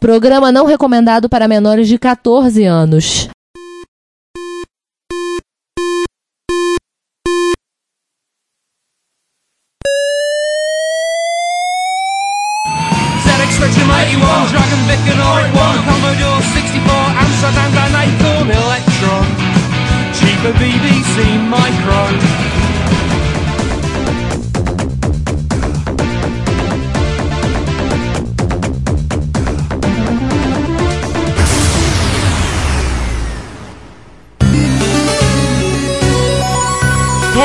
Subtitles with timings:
[0.00, 3.28] Programa não recomendado para menores de 14 anos.
[13.22, 13.90] ZX Spectrum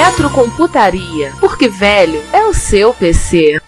[0.06, 3.60] Retrocomputaria, porque velho é o seu PC.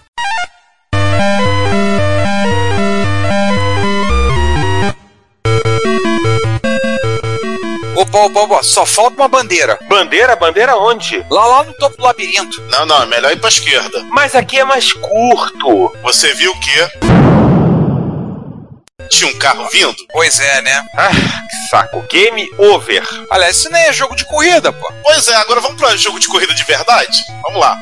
[7.96, 9.80] Opa, opa, opa, só falta uma bandeira.
[9.90, 10.36] Bandeira?
[10.36, 11.26] Bandeira onde?
[11.27, 12.62] Lá, lá no topo do labirinto.
[12.70, 14.05] Não, não, é melhor ir pra esquerda.
[14.12, 15.91] Mas aqui é mais curto.
[16.04, 17.27] Você viu o quê?
[19.10, 19.96] Tinha um carro vindo?
[20.12, 20.84] Pois é, né?
[20.96, 22.02] Ah, que saco.
[22.10, 23.04] Game over.
[23.30, 24.91] Aliás, isso nem é jogo de corrida, pô.
[25.04, 27.16] Pois é, agora vamos pra jogo de corrida de verdade?
[27.44, 27.80] Vamos lá.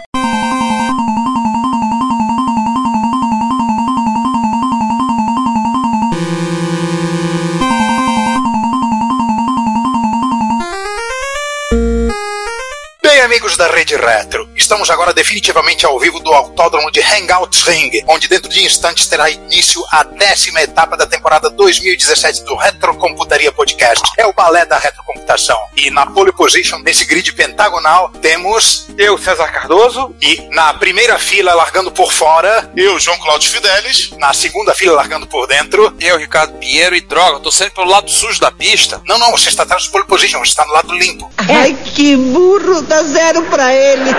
[13.25, 18.27] Amigos da Rede Retro, estamos agora definitivamente ao vivo do autódromo de Hangouts Ring, onde
[18.27, 24.03] dentro de instantes terá início a décima etapa da temporada 2017 do Retrocomputaria Podcast.
[24.15, 25.57] É o balé da retrocomputação.
[25.75, 28.85] E na pole position, nesse grid pentagonal, temos...
[28.95, 30.15] Eu, César Cardoso.
[30.21, 32.71] E na primeira fila, largando por fora...
[32.77, 34.11] Eu, João Cláudio Fidelis.
[34.19, 35.95] Na segunda fila, largando por dentro...
[35.99, 36.95] Eu, Ricardo Pinheiro.
[36.95, 39.01] E droga, eu tô sempre pelo lado sujo da pista.
[39.07, 41.31] Não, não, você está atrás do pole position, você está no lado limpo.
[41.37, 44.11] Ai, que burro, dá zero pra ele.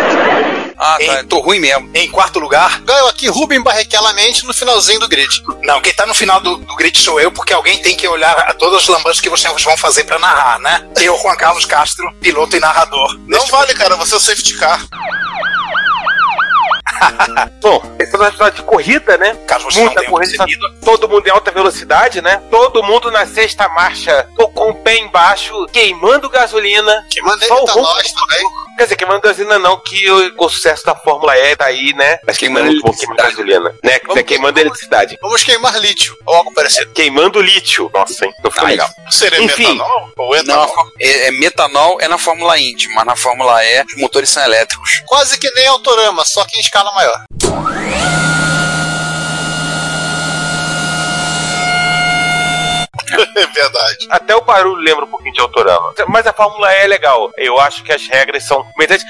[0.79, 1.91] Ah, tá, tô ruim mesmo.
[1.95, 2.81] Em quarto lugar...
[2.83, 5.43] Ganhou aqui Rubem Barrichelamente no finalzinho do grid.
[5.63, 8.33] Não, quem tá no final do, do grid sou eu, porque alguém tem que olhar
[8.41, 10.87] a todas as lambanças que vocês vão fazer pra narrar, né?
[11.01, 13.19] Eu, Juan Carlos Castro, piloto e narrador.
[13.27, 14.81] Não vale, cara, você é o safety car.
[17.61, 19.35] Bom, esse é um episódio de corrida, né?
[19.47, 20.75] Caso você Muita corrida, percebido.
[20.85, 22.41] todo mundo em alta velocidade, né?
[22.51, 27.05] Todo mundo na sexta marcha, ou com o pé embaixo, queimando gasolina.
[27.11, 28.45] Queimando etanol ronco- também.
[28.77, 32.19] Quer dizer, queimando gasolina não, que o, o sucesso da Fórmula E tá aí, né?
[32.27, 34.01] Mas queimando Queimando muito bom queimando gasolina, né?
[34.07, 35.19] Vamos queimando eletricidade.
[35.23, 36.93] Vamos queimar lítio, ou algo parecido.
[36.93, 37.91] Queimando lítio.
[37.95, 38.33] Nossa, hein?
[38.43, 38.89] Tô Ah, ficando legal.
[39.11, 39.63] Seria Enfim.
[39.73, 40.75] metanol ou Não, etanol?
[41.01, 45.03] é, é metanol é na Fórmula Indy, mas na Fórmula E os motores são elétricos.
[45.07, 47.25] Quase que nem Autorama, só que em escala maior.
[53.37, 54.07] é verdade.
[54.11, 55.93] Até o barulho lembra um pouquinho de Autorama.
[56.09, 57.31] Mas a Fórmula E é legal.
[57.37, 58.67] Eu acho que as regras são.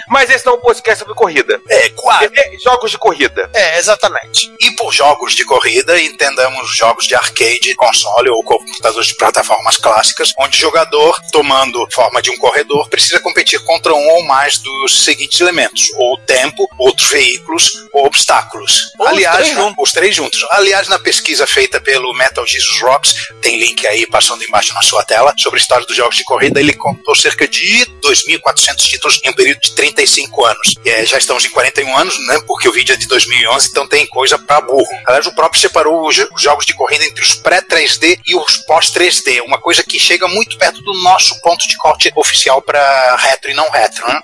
[0.09, 1.61] Mas esse não é um podcast sobre corrida.
[1.69, 2.31] É, quase.
[2.35, 3.51] É jogos de corrida.
[3.55, 4.53] É, exatamente.
[4.61, 10.33] E por jogos de corrida, entendamos jogos de arcade, console ou computadores de plataformas clássicas,
[10.39, 15.05] onde o jogador, tomando forma de um corredor, precisa competir contra um ou mais dos
[15.05, 18.93] seguintes elementos: ou tempo, outros veículos ou obstáculos.
[18.99, 20.47] Ou os Aliás, três na- os três juntos.
[20.51, 25.05] Aliás, na pesquisa feita pelo Metal Jesus Rocks, tem link aí passando embaixo na sua
[25.05, 29.31] tela, sobre a história dos jogos de corrida, ele contou cerca de 2.400 títulos em
[29.31, 30.75] um período de 35 anos.
[30.85, 32.39] E, é, já estamos em 41 anos, né?
[32.47, 34.87] Porque o vídeo é de 2011, então tem coisa pra burro.
[35.07, 38.57] Aliás, o próprio separou os, jo- os jogos de corrida entre os pré-3D e os
[38.67, 43.51] pós-3D, uma coisa que chega muito perto do nosso ponto de corte oficial pra retro
[43.51, 44.21] e não retro, né?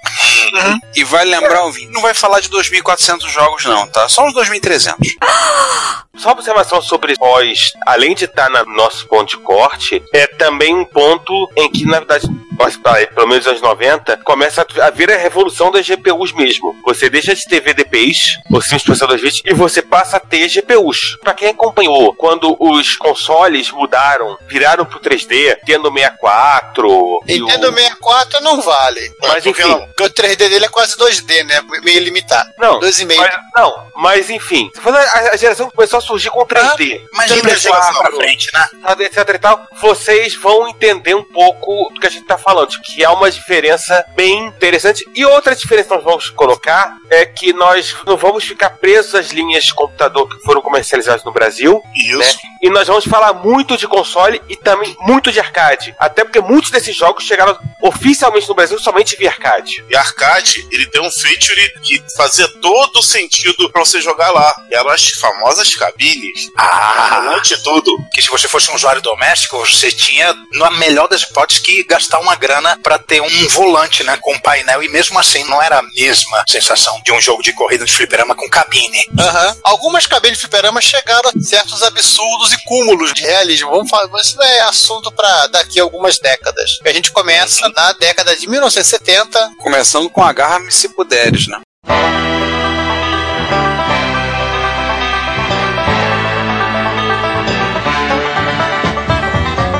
[0.95, 4.09] E vale lembrar, ouvinte, não vai falar de 2.400 jogos não, tá?
[4.09, 4.97] Só uns 2.300.
[6.15, 9.52] Só uma observação sobre pós, além de estar no nosso ponto de corte,
[10.13, 12.27] é também um ponto em que, na verdade,
[12.63, 16.77] ah, pelo menos nos anos 90, começa a vir a revolução das GPUs mesmo.
[16.85, 21.17] Você deixa de ter VDPs, ou simples processadores vídeos, e você passa a ter GPUs.
[21.21, 27.47] Pra quem acompanhou, quando os consoles mudaram, viraram pro 3D, tendo 64 e o...
[27.47, 29.13] Nintendo 64 não vale.
[29.21, 29.79] Mas, Porque enfim.
[29.87, 31.61] Porque o 3D dele é quase 2D, né?
[31.83, 32.51] Meio limitado.
[32.59, 33.17] Não, 2,5.
[33.17, 34.71] mas, não, mas enfim.
[34.85, 38.17] A, a geração começou a surgir com 3D, Mas Nintendo lembra a geração 64, pra
[38.17, 38.69] frente, né?
[39.05, 42.81] etc e tal, vocês vão entender um pouco do que a gente tá falando, de
[42.81, 45.05] que há uma diferença bem interessante.
[45.15, 49.31] E outra diferença que nós vamos colocar é que nós não vamos ficar presos às
[49.31, 52.19] linhas de computador que foram comercializadas no Brasil, Isso.
[52.19, 52.52] né?
[52.63, 55.95] E nós vamos falar muito de console e também muito de arcade.
[55.99, 59.85] Até porque muitos desses jogos chegaram oficialmente no Brasil somente via arcade.
[59.91, 64.55] E arcade, ele tem um feature que fazia todo sentido pra você jogar lá.
[64.71, 66.49] E eram as famosas cabines.
[66.57, 67.97] Ah, Antes de tudo.
[68.13, 72.21] que se você fosse um usuário doméstico, você tinha, na melhor das hipóteses, que gastar
[72.21, 75.83] uma grana pra ter um volante, né, com painel, e mesmo assim não era a
[75.83, 79.05] mesma sensação de um jogo de corrida de fliperama com cabine.
[79.19, 79.57] Aham.
[79.65, 83.71] Algumas cabines de fliperama chegaram a certos absurdos e cúmulos de realismo.
[83.71, 86.79] Vamos falar, mas isso é assunto pra daqui a algumas décadas.
[86.85, 89.53] A gente começa na década de 1970.
[89.59, 91.61] Começando com Agarra-me se puderes, né?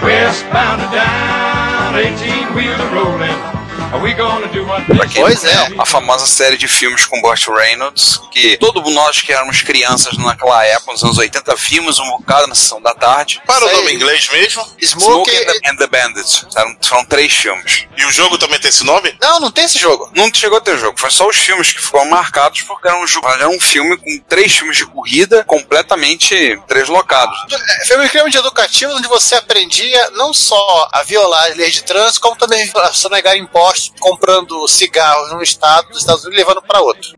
[0.03, 3.52] Westbound and down, 18 wheeler rolling.
[5.15, 5.69] Pois é.
[5.79, 10.65] A famosa série de filmes com Burt Reynolds, que todo nós que éramos crianças naquela
[10.65, 13.41] época, nos anos 80, vimos um bocado na sessão da tarde.
[13.47, 13.77] Para o Isso aí.
[13.83, 14.63] nome em inglês mesmo.
[14.83, 15.31] Smoke.
[15.31, 16.47] Smoke and the, and the Bandits.
[16.57, 17.87] Eram, foram três filmes.
[17.97, 19.15] E o jogo também tem esse nome?
[19.21, 20.11] Não, não tem esse jogo.
[20.15, 23.07] Não chegou a ter jogo, foi só os filmes que foram marcados porque era um,
[23.07, 27.37] jogo, era um filme com três filmes de corrida completamente deslocados.
[27.53, 31.83] É, Foi um extremamente educativo onde você aprendia não só a violar as leis de
[31.85, 36.63] trânsito, como também a sonegar impostos comprando cigarros num estado dos Estados Unidos e levando
[36.63, 37.17] para outro.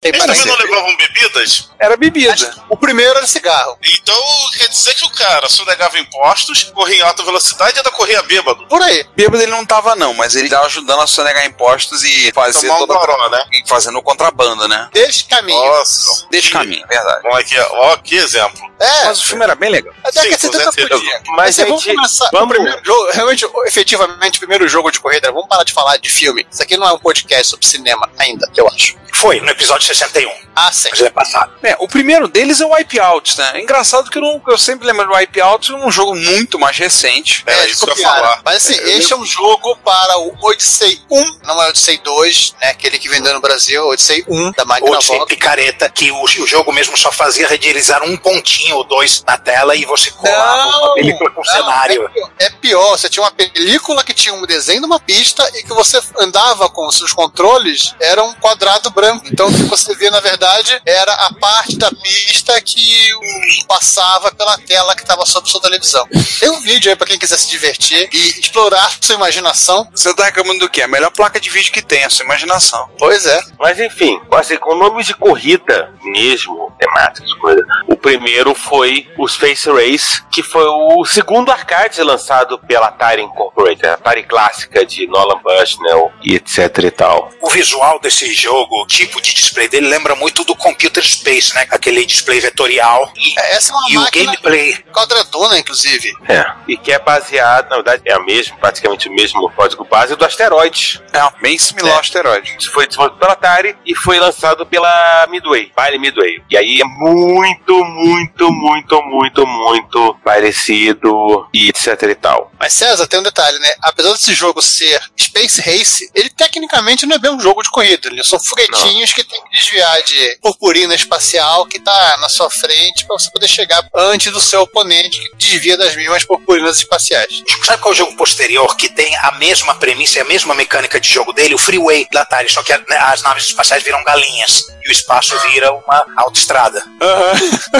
[0.00, 1.70] Tem Eles também não levavam bebidas?
[1.78, 2.34] Era bebida.
[2.68, 3.78] O primeiro era cigarro.
[3.80, 4.20] Então
[4.58, 8.66] quer dizer que o cara sonegava impostos, corria em alta velocidade e ainda corria bêbado.
[8.66, 9.06] Por aí.
[9.14, 12.74] Bêbado ele não tava não, mas ele tava ajudando a sonegar impostos e fazer Tomar
[12.74, 13.44] um toda goró, né?
[13.52, 14.90] e fazendo o contrabando, né?
[15.30, 15.56] Caminho.
[15.64, 16.26] Nossa.
[16.30, 17.20] Desse caminho, verdade.
[17.24, 18.60] Ó, aqui, ó, que exemplo.
[18.80, 19.94] É, Mas o filme era bem legal.
[20.02, 21.00] a década de Sim, com 70 certeza.
[21.00, 21.22] podia.
[21.36, 22.28] Mas, Mas vamos gente, começar.
[22.32, 25.30] vamos- O primeiro jogo, realmente, efetivamente, o primeiro jogo de corrida.
[25.30, 26.44] Vamos parar de falar de filme.
[26.50, 28.96] Isso aqui não é um podcast sobre cinema ainda, eu acho.
[29.12, 30.88] Foi, no episódio 61, Ah, sim.
[30.90, 31.52] mas ele é passado.
[31.62, 33.52] É, o primeiro deles é o Wipeout, né?
[33.54, 37.42] É engraçado que eu, não- eu sempre lembro do Wipeout um jogo muito mais recente.
[37.46, 38.40] Era É, isso que eu falar.
[38.44, 42.54] Mas assim, este é um jogo para o Odyssey 1, não é o Odyssey 2,
[42.60, 42.70] né?
[42.70, 45.06] Aquele que vendeu no Brasil, Odyssey 1 da Magnavox.
[45.08, 49.36] de picareta, que o, o jogo mesmo só fazia renderizar um pontinho ou dois na
[49.38, 52.04] tela e você colava uma película com cenário.
[52.04, 55.48] É pior, é pior, você tinha uma película que tinha um desenho de uma pista
[55.54, 59.01] e que você andava com os seus controles, era um quadrado branco.
[59.26, 64.32] Então o que você via, na verdade, era a parte da pista que o- passava
[64.32, 66.06] pela tela que estava sobre sua televisão.
[66.38, 69.88] Tem um vídeo aí pra quem quiser se divertir e explorar sua imaginação.
[69.94, 70.82] Você tá reclamando do quê?
[70.82, 72.88] A melhor placa de vídeo que tem, a sua imaginação.
[72.98, 73.40] Pois é.
[73.58, 79.68] Mas enfim, assim, com nomes de corrida mesmo, temáticas corrida, o primeiro foi o Space
[79.70, 85.40] Race, que foi o segundo arcade lançado pela Atari Incorporated, a Atari clássica de Nolan
[85.42, 87.30] Bushnell e etc e tal.
[87.40, 91.66] O visual desse jogo, tipo de display dele lembra muito do Computer Space, né?
[91.70, 93.10] Aquele display vetorial.
[93.16, 94.76] E, Essa é uma e o gameplay.
[94.92, 96.14] quadradona, inclusive.
[96.28, 96.44] É.
[96.68, 100.24] E que é baseado, na verdade, é a mesma, praticamente o mesmo código base do
[100.24, 101.02] Asteroid.
[101.12, 102.54] É, bem similar ao asteroide.
[102.58, 106.42] Isso foi desenvolvido pela Atari e foi lançado pela Midway, Baile Midway.
[106.50, 112.52] E aí é muito, muito, muito, muito, muito parecido e etc e tal.
[112.58, 113.68] Mas César, tem um detalhe, né?
[113.82, 118.08] Apesar desse jogo ser Space Race, ele tecnicamente não é bem um jogo de corrida.
[118.08, 118.38] Eles são
[118.82, 123.30] foguetinhos que tem que desviar de purpurina espacial que tá na sua frente pra você
[123.30, 127.42] poder chegar antes do seu oponente que desvia das mesmas purpurinas espaciais.
[127.64, 131.00] Sabe qual é o jogo posterior que tem a mesma premissa e a mesma mecânica
[131.00, 131.54] de jogo dele?
[131.54, 134.92] O Freeway da Atari, só que a- né, as naves espaciais viram galinhas e o
[134.92, 136.82] espaço vira uma autoestrada.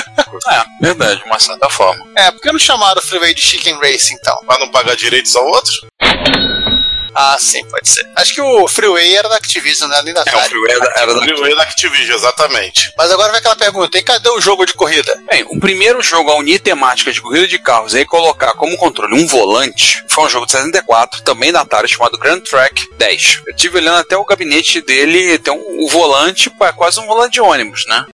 [0.50, 2.04] É, verdade, de uma certa forma.
[2.16, 4.36] É, por que não chamaram o Freeway de Chicken Race então?
[4.44, 5.72] Pra não pagar direitos ao outro?
[7.24, 8.04] Ah, sim, pode ser.
[8.16, 10.48] Acho que o Freeway era da Activision, era nem da É, o Atari.
[10.48, 11.22] Freeway era, era O da...
[11.22, 12.92] Freeway da Activision, exatamente.
[12.98, 15.12] Mas agora vem aquela pergunta, e cadê o jogo de corrida?
[15.30, 18.76] Bem, o primeiro jogo a unir temática de corrida de carros e aí colocar como
[18.76, 23.42] controle um volante foi um jogo de 64, também da Atari, chamado Grand Track 10.
[23.46, 27.06] Eu tive olhando até o gabinete dele, tem um, o volante, pô, é quase um
[27.06, 28.04] volante de ônibus, né?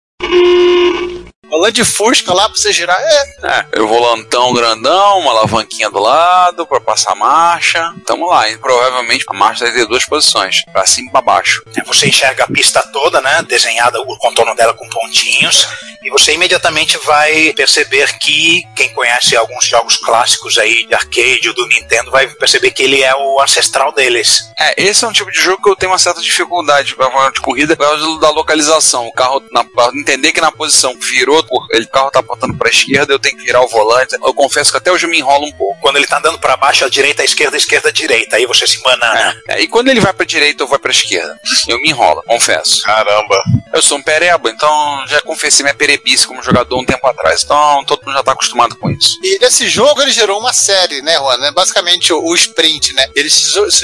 [1.50, 3.66] Volante de Fusca lá pra você girar, é.
[3.74, 7.94] É, o volantão grandão, uma alavanquinha do lado pra passar a marcha.
[8.04, 11.62] Tamo lá, e provavelmente a marcha vai ter duas posições, pra cima e pra baixo.
[11.76, 13.42] É, Você enxerga a pista toda, né?
[13.48, 15.66] Desenhada o contorno dela com pontinhos.
[16.02, 21.54] E você imediatamente vai perceber que quem conhece alguns jogos clássicos aí de arcade ou
[21.54, 24.38] do Nintendo vai perceber que ele é o ancestral deles.
[24.58, 27.32] É, esse é um tipo de jogo que eu tenho uma certa dificuldade pra falar
[27.32, 29.06] de corrida por causa da localização.
[29.08, 32.20] O carro, na, pra entender que na posição que virou piloto, ele, o carro tá
[32.20, 34.14] apontando pra esquerda, eu tenho que virar o volante.
[34.14, 35.80] Eu confesso que até hoje eu me enrolo um pouco.
[35.80, 38.36] Quando ele tá andando pra baixo, a direita, a esquerda, a esquerda, a direita.
[38.36, 39.36] Aí você se banana.
[39.48, 41.38] É, e quando ele vai pra direita, eu vou pra esquerda.
[41.66, 42.82] Eu me enrolo, confesso.
[42.82, 43.42] Caramba.
[43.72, 47.42] Eu sou um pereba, então já confessei minha perebice como jogador um tempo atrás.
[47.42, 49.18] Então todo mundo já tá acostumado com isso.
[49.22, 51.44] E nesse jogo ele gerou uma série, né, Juan?
[51.44, 53.06] É Basicamente o, o sprint, né?
[53.14, 53.28] Ele,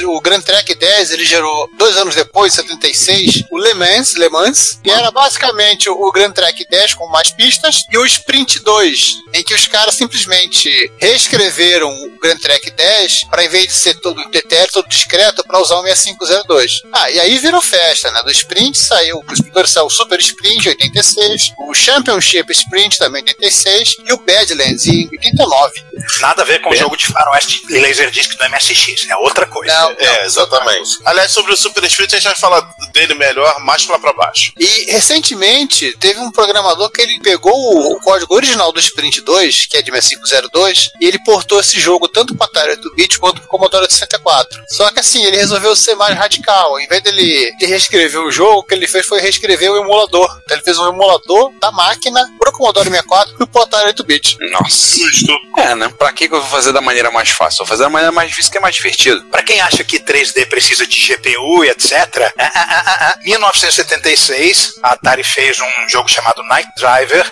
[0.05, 4.79] o Grand Trek 10 ele gerou dois anos depois, 76, o Le Mans, Le Mans,
[4.83, 7.44] que era basicamente o Grand Trek 10 com mais pistas,
[7.91, 13.43] e o Sprint 2, em que os caras simplesmente reescreveram o Grand Trek 10 para
[13.43, 16.81] em vez de ser todo etéreo, todo discreto, para usar o 6502.
[16.91, 18.21] Ah, e aí virou festa, né?
[18.23, 23.97] Do Sprint saiu, o Sprint saiu o Super Sprint 86, o Championship Sprint também 86
[24.07, 25.83] e o Badlands em 89.
[26.21, 29.07] Nada a ver com o jogo de faroeste e Laserdisc do MSX.
[29.09, 29.73] É outra coisa.
[29.73, 30.99] Não, É, exatamente.
[31.05, 32.61] Aliás, sobre o Super Spirit, a gente vai falar
[32.91, 34.51] dele melhor mais lá pra baixo.
[34.57, 39.65] E recentemente teve um programador que ele pegou o, o código original do Sprint 2,
[39.67, 43.49] que é de 6502, e ele portou esse jogo tanto para Atari 8-bit quanto para
[43.49, 44.63] Commodore 64.
[44.69, 46.79] Só que assim, ele resolveu ser mais radical.
[46.79, 50.29] Em vez dele de reescrever o jogo, o que ele fez foi reescrever o emulador.
[50.43, 54.37] Então ele fez um emulador da máquina pro Commodore 64 e pro Atari 8-bit.
[54.51, 54.99] Nossa.
[54.99, 55.33] Justo.
[55.57, 55.91] É, né?
[55.97, 57.59] Pra que eu vou fazer da maneira mais fácil?
[57.59, 59.23] Vou fazer da maneira mais difícil que é mais divertido.
[59.25, 62.33] Pra quem acha que 3D precisa de GPU e etc.
[62.37, 67.24] ah, ah, ah, ah, 1976, a Atari fez um jogo chamado Night Driver.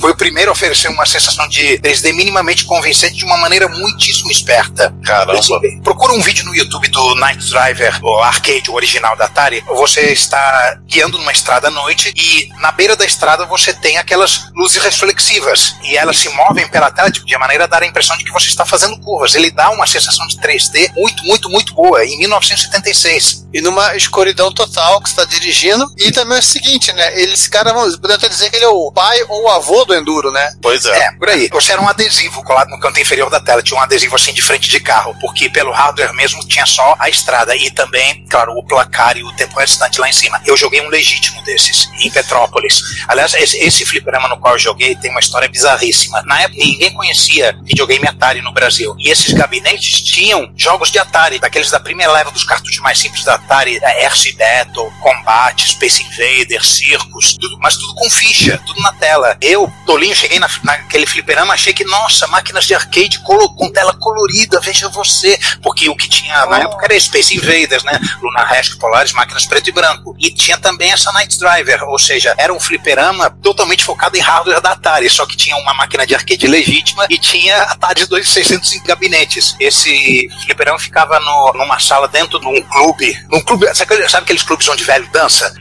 [0.00, 4.30] Foi o primeiro a oferecer uma sensação de 3D minimamente convincente de uma maneira muitíssimo
[4.30, 4.92] esperta.
[5.04, 5.40] Caramba.
[5.82, 9.62] Procura um vídeo no YouTube do Night Driver, o arcade o original da Atari.
[9.66, 14.50] Você está guiando numa estrada à noite e na beira da estrada você tem aquelas
[14.54, 18.16] luzes reflexivas e elas se movem pela tela de de maneira a dar a impressão
[18.16, 19.34] de que você está fazendo curvas.
[19.34, 23.46] Ele dá uma sensação de 3D muito, muito, muito boa em 1976.
[23.52, 25.86] E numa escuridão total que está dirigindo.
[25.98, 27.20] E também é o seguinte, né?
[27.20, 29.94] Ele, esse cara, poder até dizer que ele é o pai ou o avô do
[29.94, 30.52] Enduro, né?
[30.62, 30.98] Pois é.
[30.98, 31.48] É, por aí.
[31.52, 33.62] Você era um adesivo colado no canto inferior da tela.
[33.62, 37.08] Tinha um adesivo assim de frente de carro, porque pelo hardware mesmo tinha só a
[37.08, 40.40] estrada e também, claro, o placar e o tempo restante lá em cima.
[40.46, 42.82] Eu joguei um legítimo desses em Petrópolis.
[43.06, 46.22] Aliás, esse, esse fliperama no qual eu joguei tem uma história bizarríssima.
[46.22, 48.94] Na época ninguém conhecia videogame Atari no Brasil.
[48.98, 53.24] E esses gabinetes tinham jogos de Atari, daqueles da primeira leva dos cartuchos mais simples
[53.24, 58.80] da Atari, da Aircy Battle, Combat, Space Invader, Circus, tudo, mas tudo com ficha, tudo
[58.80, 59.36] na tela.
[59.40, 59.70] Eu,
[60.14, 64.88] Cheguei na, naquele fliperama, achei que, nossa, máquinas de arcade colo- com tela colorida, veja
[64.88, 65.38] você.
[65.62, 67.98] Porque o que tinha na época era Space Invaders, né?
[68.22, 70.14] Lunar Rescue Polaris, máquinas preto e branco.
[70.18, 74.60] E tinha também essa Night Driver, ou seja, era um fliperama totalmente focado em hardware
[74.60, 78.82] da Atari, só que tinha uma máquina de arcade legítima e tinha Atari 2600 em
[78.82, 79.54] gabinetes.
[79.60, 84.42] Esse fliperama ficava no- numa sala dentro de um clube, num clube, sabe, sabe aqueles
[84.42, 85.54] clubes onde velho dança?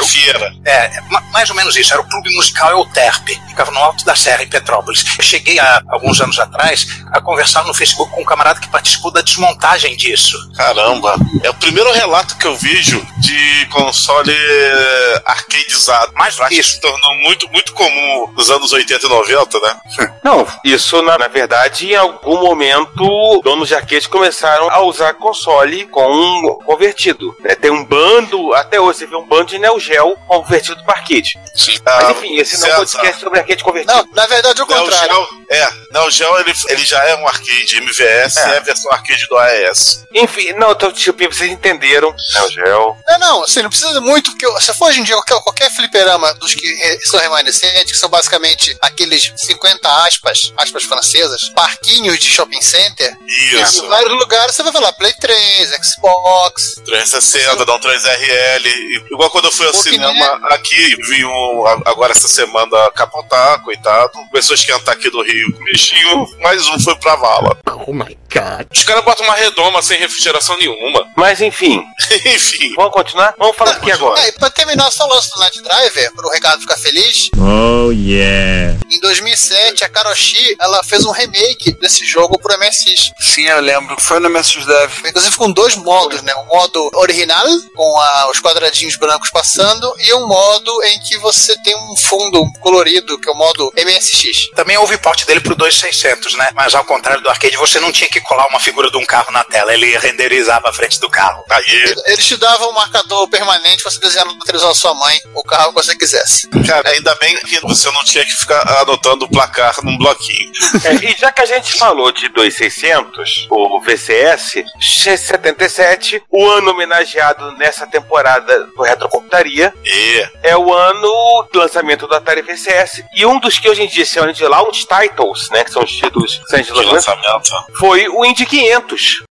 [0.00, 0.52] Gafieira.
[0.64, 1.92] É, ma- mais ou menos isso.
[1.92, 3.34] Era o Clube Musical Euterpe.
[3.48, 5.04] Ficava no alto da serra, em Petrópolis.
[5.18, 9.10] Eu cheguei há alguns anos atrás a conversar no Facebook com um camarada que participou
[9.12, 10.36] da desmontagem disso.
[10.56, 11.16] Caramba.
[11.42, 16.12] É o primeiro relato que eu vejo de console eh, arcadeizado.
[16.14, 16.72] Mas que isso.
[16.72, 19.76] se tornou muito, muito comum nos anos 80 e 90, né?
[20.24, 25.86] Não, isso na, na verdade, em algum momento, donos de arcade começaram a usar console
[25.86, 27.34] com um convertido.
[27.40, 27.54] né?
[27.54, 31.38] Tem um bando, até hoje você vê um bando de Neo Geo convertido para arcade.
[31.54, 31.78] Sim.
[31.84, 33.92] Mas enfim, esse não é um podcast sobre arcade convertido.
[33.94, 35.14] Não, na verdade é o contrário.
[35.14, 38.56] Geo, é, Neo Geo ele, ele já é um arcade MVS, é, É.
[38.56, 40.04] a versão arcade do AES.
[40.14, 42.14] Enfim, não, então, tipo, vocês entenderam.
[42.34, 42.96] Neo Geo.
[43.06, 46.34] Não, não, assim, não precisa muito, porque se for hoje em dia qualquer, qualquer fliperama
[46.34, 52.30] dos que re- são remanescentes, que são basicamente aqueles 50 aspas, aspas francesas, parquinhos de
[52.30, 53.16] shopping center,
[53.52, 53.84] Isso.
[53.84, 58.66] em vários lugares você vai falar Play 3, Xbox, 360, dá um 3RL.
[58.66, 62.90] e- Igual quando eu fui ao Pô, que cinema aqui, vi um agora essa semana
[62.94, 64.12] capotar, coitado.
[64.30, 65.58] Começou a esquentar aqui do Rio.
[65.64, 67.58] Bichinho, mais um foi pra vala.
[67.86, 68.66] Oh my god.
[68.74, 71.06] Os caras botam uma redoma sem refrigeração nenhuma.
[71.16, 71.82] Mas enfim,
[72.26, 72.72] Enfim.
[72.76, 73.34] vamos continuar?
[73.38, 74.20] Vamos falar aqui agora.
[74.20, 77.90] É, e pra terminar só o lance do Night Driver, pro Ricardo ficar feliz, Oh
[77.92, 78.76] yeah.
[78.90, 83.12] em 2007 a Karoshi, ela fez um remake desse jogo pro MSX.
[83.20, 83.96] Sim, eu lembro.
[84.00, 84.90] Foi no Messos Dev.
[85.06, 86.34] Inclusive com dois modos, né?
[86.36, 89.53] Um modo original, com a- os quadradinhos brancos passando,
[89.98, 94.50] e um modo em que você tem um fundo colorido, que é o modo MSX.
[94.54, 96.50] Também houve porte dele pro 2600, né?
[96.54, 99.30] Mas ao contrário do arcade, você não tinha que colar uma figura de um carro
[99.32, 101.44] na tela, ele renderizava a frente do carro.
[101.50, 105.18] Aí, Eles te davam um marcador permanente pra você desenhar na televisão da sua mãe
[105.34, 106.48] o carro que você quisesse.
[106.66, 110.52] cara, ainda bem que você não tinha que ficar anotando o placar num bloquinho.
[110.84, 117.52] É, e já que a gente falou de 2600, o VCS, 77, o ano homenageado
[117.52, 119.43] nessa temporada do Retrocomputaria,
[119.84, 123.04] E é o ano do lançamento do Atari VCS.
[123.14, 125.82] E um dos que hoje em dia se chama de Launch Titles, né, que são
[125.82, 127.50] os títulos que são de lançamento.
[127.78, 129.22] foi o Indy 500.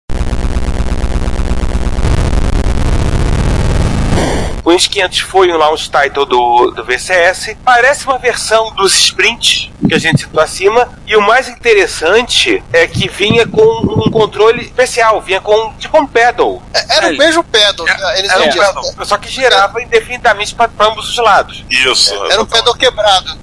[4.65, 7.55] O Indy 500 foi um launch title do, do VCS.
[7.65, 10.87] Parece uma versão dos Sprint que a gente citou acima.
[11.05, 16.07] E o mais interessante é que vinha com um controle especial, vinha com tipo um
[16.07, 16.63] pedal.
[16.73, 17.85] É, Era É, o mesmo pedal.
[17.85, 18.19] né?
[18.19, 21.63] Eles Era um pedal, só que girava indefinidamente para ambos os lados.
[21.69, 22.13] Isso.
[22.31, 23.37] Era um pedal quebrado.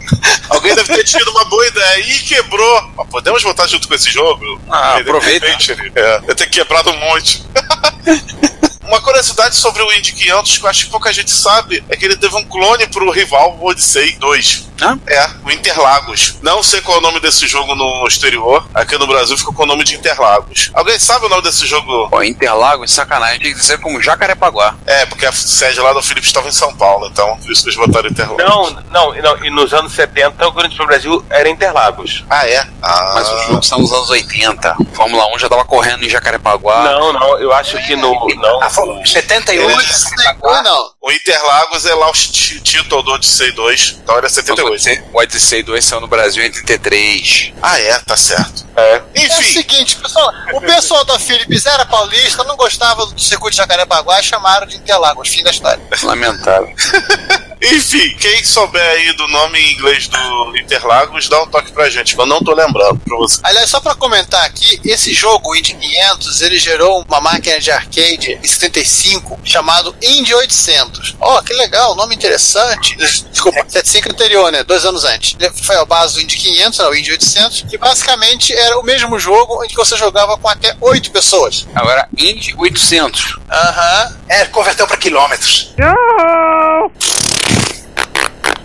[0.48, 2.82] Alguém deve ter tido uma boa ideia e quebrou.
[2.96, 4.58] Mas podemos botar junto com esse jogo?
[4.70, 5.44] Ah, de aproveita.
[5.46, 7.44] repente, ele- É, eu tenho quebrado um monte.
[8.90, 12.04] Uma curiosidade sobre o Indy 500 que eu acho que pouca gente sabe é que
[12.04, 14.68] ele teve um clone pro rival o Odyssey 2.
[14.82, 14.98] Hã?
[15.06, 16.36] É, o Interlagos.
[16.42, 18.66] Não sei qual é o nome desse jogo no exterior.
[18.74, 20.72] Aqui no Brasil ficou com o nome de Interlagos.
[20.74, 22.08] Alguém sabe o nome desse jogo?
[22.08, 24.74] Pô, Interlagos, sacanagem, tem que dizer como Jacarepaguá.
[24.84, 27.68] É, porque a sede lá do Felipe estava em São Paulo, então por isso que
[27.68, 28.42] eles botaram Interlagos.
[28.44, 32.24] Não, não, não, e nos anos 70 o Grande do Brasil era Interlagos.
[32.28, 32.66] Ah, é?
[32.82, 34.76] Ah, Mas o jogo está nos anos 80.
[34.94, 36.82] Fórmula 1 já tava correndo em Jacarepaguá.
[36.84, 38.10] Não, não, eu acho que no.
[38.36, 38.62] Não.
[38.62, 40.36] Ah, foi 78.
[40.42, 40.90] Não, não.
[41.02, 44.68] O Interlagos é lá o título do Odyssey 2, então era O 78.
[44.70, 47.52] Odyssey- O Odyssey 2 saiu no Brasil em 33.
[47.62, 48.66] Ah, é, tá certo.
[48.76, 48.96] É.
[48.96, 53.52] É o Enfim, seguinte, pessoal, o pessoal da Philips era paulista, não gostava do circuito
[53.52, 55.28] de Jacarepaguá e chamaram de Interlagos.
[55.28, 55.82] Fim da história.
[56.02, 56.72] Lamentável.
[57.62, 62.14] enfim, quem souber aí do nome em inglês do Interlagos, dá um toque pra gente,
[62.14, 63.40] que eu não tô lembrando pra você.
[63.42, 67.70] Aliás, só pra comentar aqui, esse jogo, o Indy 500, ele gerou uma máquina de
[67.70, 71.16] arcade em 75 chamado Indy 800.
[71.20, 72.96] Ó, que legal, nome interessante.
[73.30, 74.64] Desculpa, 75 anterior, né?
[74.64, 75.36] Dois anos antes.
[75.38, 78.82] Ele foi a base do Indy 500, né, o Indy 800, que basicamente era o
[78.82, 81.66] mesmo jogo em que você jogava com até 8 pessoas.
[81.74, 83.38] Agora, Indy 800.
[83.50, 84.16] Aham.
[84.28, 85.74] É, converteu para quilômetros.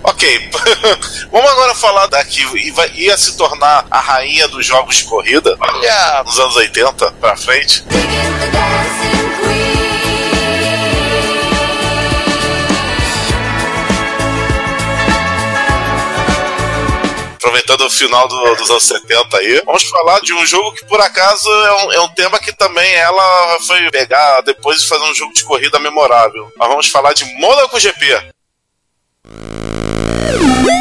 [0.07, 0.49] Ok,
[1.31, 2.41] vamos agora falar da que
[2.93, 7.83] ia se tornar a rainha dos jogos de corrida Olha, nos anos 80 pra frente.
[17.37, 20.99] Aproveitando o final do- dos anos 70 aí, vamos falar de um jogo que por
[20.99, 25.13] acaso é um, é um tema que também ela foi pegar depois de fazer um
[25.13, 26.51] jogo de corrida memorável.
[26.57, 28.33] Mas vamos falar de Monaco GP.
[30.33, 30.74] Woo!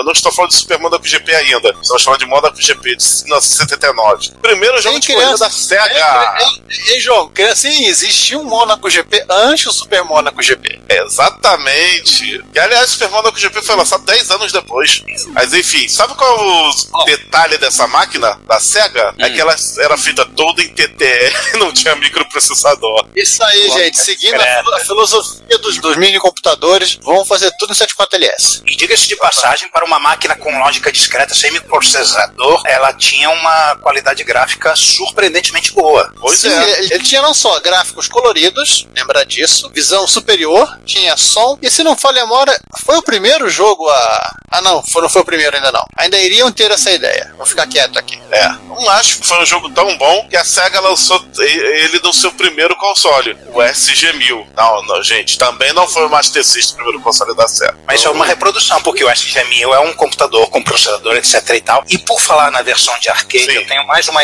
[0.00, 1.74] Eu não estou falando de Super Monaco GP ainda.
[1.80, 4.30] Estamos falando de Monaco GP de 1979.
[4.42, 6.36] Primeiro jogo Tem de corrida criança- da SEGA.
[6.40, 6.46] Ei,
[6.88, 10.80] ei, ei, João, que assim, existia um Monaco GP antes do Super Monaco GP.
[10.88, 12.42] Exatamente.
[12.54, 15.02] E aliás, Super Monaco GP foi lançado 10 anos depois.
[15.28, 19.14] Mas enfim, sabe qual é o detalhe dessa máquina, da SEGA?
[19.18, 23.06] É que ela era feita toda em TTL e não tinha microprocessador.
[23.14, 23.98] Isso aí, Nossa, gente.
[23.98, 24.62] Seguindo a, credo.
[24.64, 28.62] filo- a filosofia dos, dos mini computadores, vamos fazer tudo no 74LS.
[28.66, 33.76] E diga-se de passagem, para uma máquina com lógica discreta sem microprocessador, ela tinha uma
[33.76, 36.12] qualidade gráfica surpreendentemente boa.
[36.20, 36.78] Pois Sim, é.
[36.78, 41.82] ele, ele tinha não só gráficos coloridos, lembra disso, visão superior, tinha som, e se
[41.82, 44.36] não falha a memória, foi o primeiro jogo a.
[44.52, 45.84] Ah, não, foi, não foi o primeiro ainda não.
[45.96, 47.32] Ainda iriam ter essa ideia.
[47.36, 48.20] Vou ficar quieto aqui.
[48.32, 52.12] É, não acho que foi um jogo tão bom que a SEGA lançou ele no
[52.12, 54.46] seu primeiro console, o SG-1000.
[54.56, 57.78] Não, não, gente, também não foi o Master System o primeiro console da SEGA.
[57.86, 61.84] Mas é uma reprodução, porque o SG-1000 é um computador com processador, etc e tal.
[61.88, 63.52] E por falar na versão de arcade, Sim.
[63.52, 64.20] eu tenho mais uma,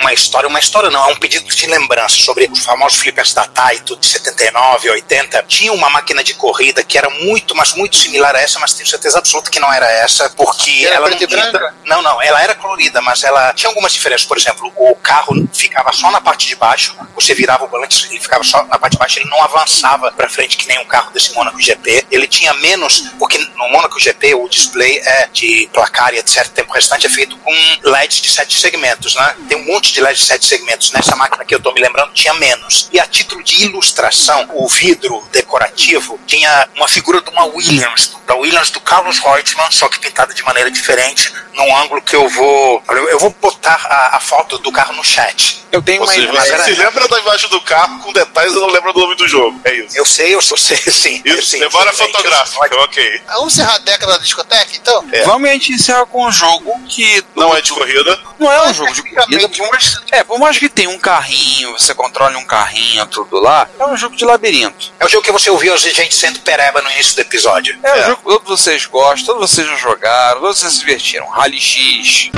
[0.00, 3.44] uma história, uma história não, é um pedido de lembrança sobre os famosos flippers da
[3.44, 5.44] Taito de 79, 80.
[5.48, 8.88] Tinha uma máquina de corrida que era muito, mas muito similar a essa, mas tenho
[8.88, 11.28] certeza absoluta que não era essa, porque Era ela não e tinha...
[11.28, 11.74] branca?
[11.84, 14.26] Não, não, ela era colorida, mas ela tinha algumas diferenças.
[14.26, 18.20] Por exemplo, o carro ficava só na parte de baixo, você virava o volante, ele
[18.20, 21.10] ficava só na parte de baixo, ele não avançava pra frente que nem um carro
[21.10, 22.06] desse Monaco GP.
[22.10, 26.46] Ele tinha menos, porque no Monaco GP o display é de placar e etc.
[26.46, 29.36] O tempo restante é feito com LEDs de sete segmentos, né?
[29.48, 30.92] Tem um monte de LEDs de sete segmentos.
[30.92, 32.88] Nessa máquina que eu tô me lembrando tinha menos.
[32.92, 38.34] E a título de ilustração, o vidro decorativo tinha uma figura de uma Williams, da
[38.34, 42.82] Williams do Carlos Reutemann, só que pintada de maneira diferente, num ângulo que eu vou.
[43.10, 45.60] Eu vou botar a, a foto do carro no chat.
[45.72, 46.56] Eu tenho Ou uma seja, ideia.
[46.58, 49.28] você se lembra da imagem do carro com detalhes e não lembra do nome do
[49.28, 49.60] jogo.
[49.64, 49.96] É isso.
[49.96, 51.22] Eu sei, eu sou, sei, sim.
[51.24, 53.22] eu Isso, sim, memória fotográfica, eu- ok.
[53.28, 55.06] Vamos encerrar a década da discoteca, então?
[55.12, 55.22] É.
[55.22, 58.18] Vamos a gente encerrar com um jogo que Não é de corrida.
[58.38, 61.72] não é um jogo de corrida, por mais, é, por mais que tenha um carrinho,
[61.78, 64.92] você controle um carrinho, tudo lá, é um jogo de labirinto.
[64.98, 67.78] É o jogo que você ouviu a gente sendo pereba no início do episódio.
[67.84, 68.06] É, um É.
[68.06, 71.28] jogo que todos vocês gostam, todos vocês já jogaram, todos vocês se divertiram.
[71.40, 72.30] Rally X.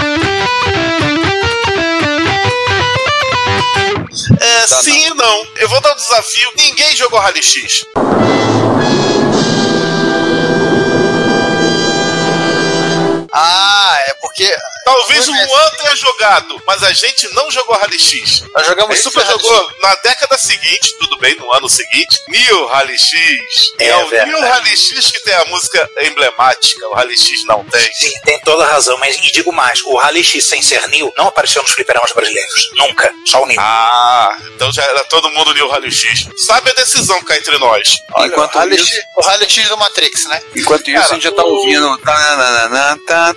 [4.38, 5.46] É, Tá, sim e não.
[5.56, 6.48] Eu vou dar um desafio.
[6.56, 7.84] Ninguém jogou Rally X.
[13.32, 13.81] Ah,
[14.12, 18.42] é porque Talvez o Juan tenha jogado, mas a gente não jogou Rally X.
[18.52, 22.66] nós A jogamos gente Super jogou na década seguinte, tudo bem, no ano seguinte, New
[22.66, 23.72] Rally X.
[23.78, 24.30] É É, o verdade.
[24.32, 27.92] New Rally X que tem a música emblemática, o Rally X não tem.
[27.94, 31.12] Sim, tem toda a razão, mas e digo mais, o Rally X sem ser New
[31.16, 32.70] não apareceu nos fliperamas brasileiros.
[32.76, 33.12] Nunca.
[33.26, 33.56] Só o New.
[33.60, 36.26] Ah, então já era todo mundo New Rally X.
[36.36, 37.98] Sabe a decisão cá entre nós?
[38.14, 40.42] Olha, Enquanto o, Rally isso- X, o Rally X do Matrix, né?
[40.56, 41.98] Enquanto isso, Cara, a gente já tá o- ouvindo.
[41.98, 43.34] tá, tananana, tá,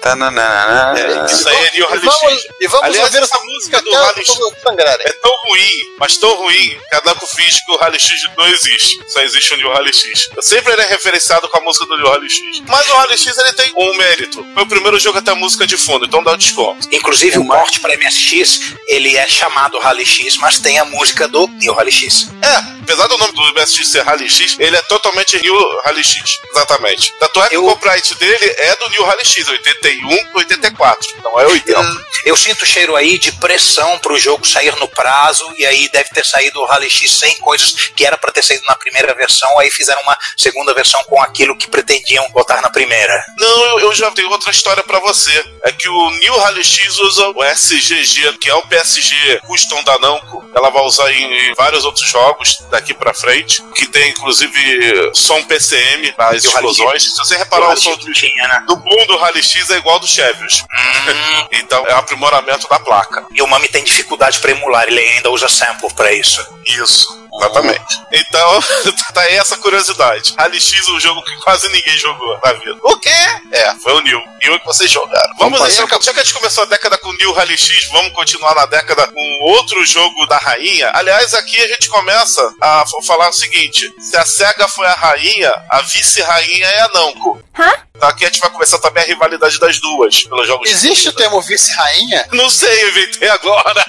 [0.00, 0.98] tananana.
[0.98, 2.46] É, isso aí é New E Rally vamos, X.
[2.60, 4.52] e vamos Aliás, ouvir essa música do até Rally X o
[5.00, 8.46] é tão ruim, mas tão ruim, que a Namco finge que o Rally X não
[8.48, 9.00] existe.
[9.08, 10.28] Só existe o New Rally X.
[10.40, 12.62] Sempre ele é referenciado com a música do New Rally X.
[12.66, 14.46] Mas o Rally X ele tem um mérito.
[14.54, 16.88] Foi o primeiro jogo a ter música de fundo, então dá um desconto.
[16.92, 21.46] Inclusive, o porte para MSX, ele é chamado Rally X, mas tem a música do
[21.48, 22.28] New Rally X.
[22.42, 26.38] É, apesar do nome do MSX ser Rally X, ele é totalmente New Rally X.
[26.50, 27.12] Exatamente.
[27.18, 31.22] Tanto é que Eu- o copyright dele é do New Rally X, 81 84.
[31.22, 32.06] Não é 80.
[32.24, 36.24] Eu sinto cheiro aí de pressão pro jogo sair no prazo, e aí deve ter
[36.24, 39.70] saído o Rally X sem coisas que era para ter saído na primeira versão, aí
[39.70, 43.24] fizeram uma segunda versão com aquilo que pretendiam botar na primeira.
[43.38, 45.32] Não, eu, eu já tenho outra história pra você.
[45.62, 49.98] É que o New Rally X usa o SGG, que é o PSG Custom da
[49.98, 50.44] Namco.
[50.54, 56.14] Ela vai usar em vários outros jogos daqui pra frente, que tem inclusive som PCM
[56.16, 57.02] o Rally explosões.
[57.02, 58.64] Se você reparar o, Rally som do, tinha, né?
[58.66, 60.62] do boom do Rally X é igual ao do Chevios.
[60.62, 63.24] Hum, Então é um aprimoramento da placa.
[63.32, 66.44] e o Mami tem dificuldade para emular, ele ainda usa sample para isso.
[66.66, 67.25] Isso.
[67.38, 68.00] Exatamente.
[68.12, 68.60] Então,
[69.14, 70.34] tá aí essa curiosidade.
[70.38, 72.76] Rally X, um jogo que quase ninguém jogou na vida.
[72.82, 73.10] O quê?
[73.52, 74.20] É, foi o New.
[74.42, 75.34] New que vocês jogaram.
[75.38, 77.88] Vamos Vamos aí, já que a gente começou a década com o New Rally X,
[77.90, 80.90] vamos continuar na década com outro jogo da rainha.
[80.94, 85.52] Aliás, aqui a gente começa a falar o seguinte: se a SEGA foi a rainha,
[85.70, 87.42] a vice-rainha é a Namco.
[87.58, 87.72] Hã?
[87.96, 90.68] Então aqui a gente vai começar também a rivalidade das duas, pelos jogos.
[90.68, 91.22] de Existe o corrida.
[91.30, 92.26] termo vice-rainha?
[92.32, 93.86] Não sei, eu inventei agora.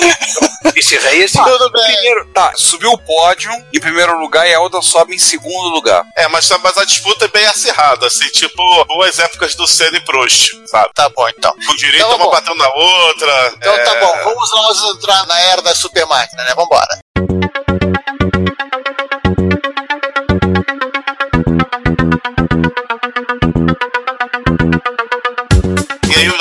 [0.74, 1.82] Vice Reis, Tudo bem.
[1.84, 6.04] Primeiro, tá, subiu o pódio em primeiro lugar e a outra sobe em segundo lugar.
[6.16, 10.00] É, mas, mas a disputa é bem acirrada, assim, tipo, boas épocas do Senna e
[10.00, 10.90] Prost, sabe?
[10.94, 11.54] Tá bom, então.
[11.66, 12.30] Com direito Então, uma bom.
[12.30, 13.52] batendo na outra.
[13.56, 16.54] Então é, tá bom, vamos nós entrar na era da super máquina, né?
[16.56, 16.98] Vambora.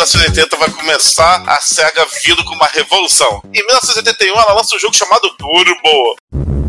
[0.01, 3.39] 1980 vai começar a SEGA vindo com uma revolução.
[3.53, 6.60] Em 1981, ela lança um jogo chamado Turbo.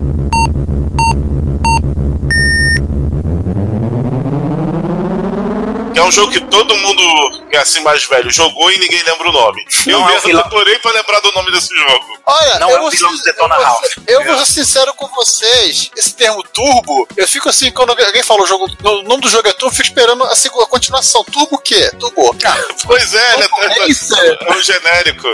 [6.03, 7.03] É um jogo que todo mundo
[7.49, 9.65] que é assim mais velho jogou e ninguém lembra o nome.
[9.87, 12.19] Eu Não é mesmo decorei pra lembrar do nome desse jogo.
[12.25, 13.83] Olha, Não eu é o vou, ser- Detona eu vou Ralph.
[14.09, 15.91] eu vou ser sincero com vocês.
[15.97, 19.49] Esse termo turbo, eu fico assim, quando alguém fala o jogo, o nome do jogo
[19.49, 21.25] é turbo, eu fico esperando a, a continuação.
[21.25, 21.91] Turbo o quê?
[21.99, 22.37] Turbo.
[22.45, 23.49] Ah, Pois é, ele
[23.83, 24.15] é isso.
[24.17, 25.27] é, é um genérico.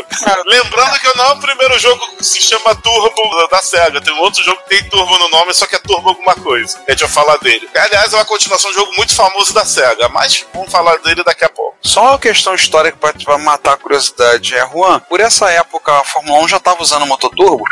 [0.47, 4.01] Lembrando que não é o primeiro jogo que se chama Turbo da SEGA.
[4.01, 6.79] Tem um outro jogo que tem Turbo no nome, só que é Turbo alguma coisa.
[6.87, 7.69] A gente vai falar dele.
[7.75, 11.23] Aliás, é uma continuação de um jogo muito famoso da SEGA, mas vamos falar dele
[11.25, 11.77] daqui a pouco.
[11.83, 14.55] Só uma questão histórica pra matar a curiosidade.
[14.57, 17.65] É, Juan, por essa época a Fórmula 1 já tava usando motor turbo?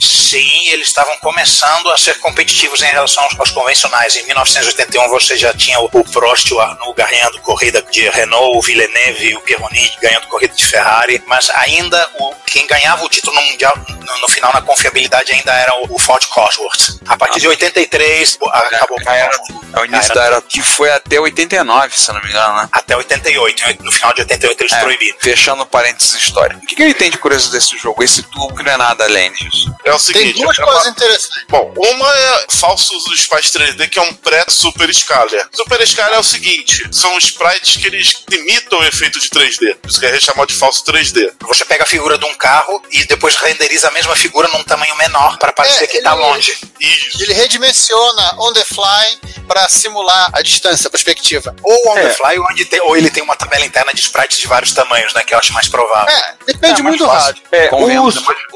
[0.00, 4.16] Sim, eles estavam começando a ser competitivos em relação aos, aos convencionais.
[4.16, 8.62] Em 1981 você já tinha o, o Prost, o Arnoux ganhando corrida de Renault, o
[8.62, 13.36] Villeneuve e o Pironi ganhando corrida de Ferrari, mas ainda o, quem ganhava o título
[13.36, 16.98] no mundial no, no final na confiabilidade ainda era o, o Ford Cosworth.
[17.06, 19.38] A partir de 83 o- a- acabou com o Já era,
[19.74, 22.68] é o início da era- que foi até 89, se não me engano, né?
[22.72, 23.82] até 88.
[23.84, 25.18] No final de 88 eles É, proibiram.
[25.20, 26.56] fechando parênteses história.
[26.56, 28.02] O que, que ele tem de curioso desse jogo?
[28.02, 29.72] Esse turbo que não é nada além disso.
[29.84, 30.40] É o Tem seguinte.
[30.40, 31.44] duas é coisas uma- interessantes.
[31.48, 35.46] Bom, uma é falsos sprites 3D, que é um pré-Super Scaler.
[35.52, 39.74] Super Scaler é o seguinte: são sprites que eles imitam o efeito de 3D.
[39.76, 41.32] Por isso que a gente chama de falso 3D.
[41.42, 44.94] Você pega a figura de um carro e depois renderiza a mesma figura num tamanho
[44.96, 46.56] menor para parecer É, que tá ele- longe.
[46.80, 47.22] Isso.
[47.22, 51.54] Ele redimensiona on the fly para simular a distância, a perspectiva.
[51.62, 52.08] Ou on É.
[52.08, 54.72] the fly, ou, onde tem- ou ele tem uma tabela interna de sprites de vários
[54.72, 55.22] tamanhos, né?
[55.22, 56.14] Que eu acho mais provável.
[56.14, 57.42] É, depende É, muito do rádio.
[57.52, 58.12] É, o,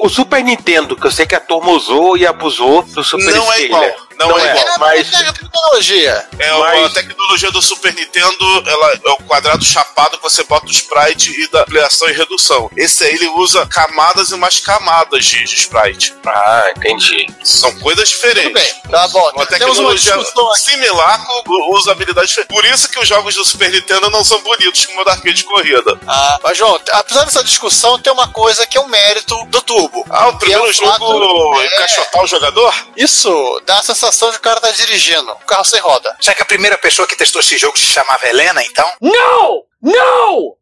[0.06, 3.52] o Super Nintendo, que eu sei que a turma usou e abusou do Super Não
[3.52, 3.84] é igual.
[4.18, 4.78] Não é igual.
[4.78, 6.28] Mas É tecnologia.
[6.38, 10.42] É, o- Mas- a tecnologia do Super Nintendo ela é o quadrado chapado que você
[10.44, 12.70] bota o sprite e da ampliação e redução.
[12.76, 16.14] Esse aí ele usa camadas e mais camadas de, de sprite.
[16.26, 17.26] Ah, entendi.
[17.42, 18.52] São coisas Tudo diferentes.
[18.52, 19.20] bem, tá bom.
[19.20, 20.60] Uma uma tecnologia aqui.
[20.60, 22.48] similar com usabilidade diferente.
[22.48, 25.34] Por isso que os jogos do Super Nintendo não são bonitos como o da arcade
[25.34, 25.98] de corrida.
[26.06, 30.04] Ah, mas, João, apesar dessa discussão, tem uma coisa que é um mérito do Turbo.
[30.10, 32.74] Ah, o Que é primeiro jogo fato- é, encaixotar o jogador?
[32.96, 35.32] Isso dá a sensação de que o cara tá dirigindo.
[35.32, 36.16] O carro sem roda.
[36.20, 38.90] Será que a primeira pessoa que testou esse jogo se chamava Helena, então?
[39.00, 39.64] Não!
[39.82, 40.56] Não!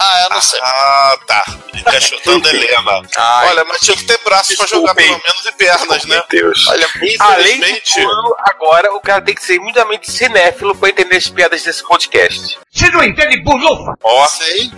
[0.00, 0.60] Ah, eu não sei.
[0.62, 1.44] Ah, tá.
[1.74, 3.02] Encaixotando Helena.
[3.16, 3.48] Ai.
[3.48, 6.22] Olha, mas tinha que ter braços pra jogar pelo menos e pernas, né?
[6.30, 6.66] Deus.
[6.68, 6.86] Olha,
[7.18, 11.62] Além de tudo, agora o cara tem que ser minimamente cinéfilo pra entender as piadas
[11.62, 12.58] desse podcast.
[14.02, 14.70] Ó, sei.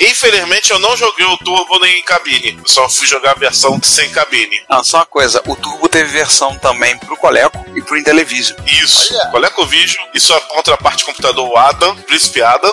[0.00, 2.58] infelizmente eu não joguei o Turbo nem em cabine.
[2.58, 4.60] Eu só fui jogar a versão sem cabine.
[4.68, 8.58] Ah, só uma coisa, o Turbo teve versão também pro Coleco e pro Intellivision.
[8.66, 9.14] Isso.
[9.14, 9.30] Olha.
[9.30, 12.72] ColecoVision e sua contraparte computador o Adam, Príncipe Adam.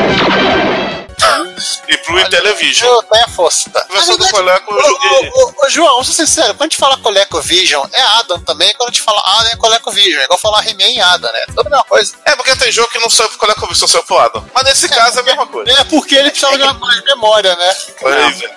[1.87, 2.89] E pro Intellivision.
[2.91, 3.69] Eu tenho a força.
[3.69, 3.85] Tá?
[3.89, 5.29] A versão do Coleco eu joguei.
[5.29, 8.73] Ô, ô, ô, João, vou ser sincero, quando a gente fala ColecoVision, é Adam também.
[8.75, 10.21] Quando a gente fala Adam, é ColecoVision.
[10.21, 11.39] É igual falar He-Man e Adam, né?
[11.47, 12.13] Tudo a mesma coisa.
[12.25, 14.45] É, porque tem jogo que não saiu pro ColecoVision, só saiu pro Adam.
[14.53, 15.71] Mas nesse caso é a mesma coisa.
[15.71, 17.75] É porque ele precisava de uma coisa de memória, né?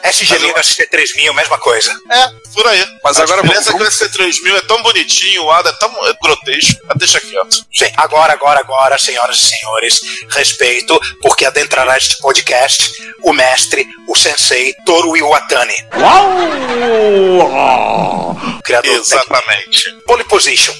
[0.02, 0.08] É.
[0.10, 1.92] SG Linux ST3000, mesma coisa.
[2.10, 2.28] É.
[2.54, 2.84] Por aí.
[3.02, 5.72] Mas a agora diferença é que o vamos- SC3000 é tão bonitinho, o Ada é
[5.74, 6.80] tão é grotesco.
[6.86, 7.64] Mas deixa quieto.
[7.72, 10.00] Sim, agora, agora, agora, senhoras e senhores,
[10.30, 12.92] respeito, porque adentrará este podcast
[13.22, 15.74] o mestre, o sensei Toru Iwatani.
[18.64, 19.92] Criador do Exatamente.
[20.06, 20.74] Pole Position.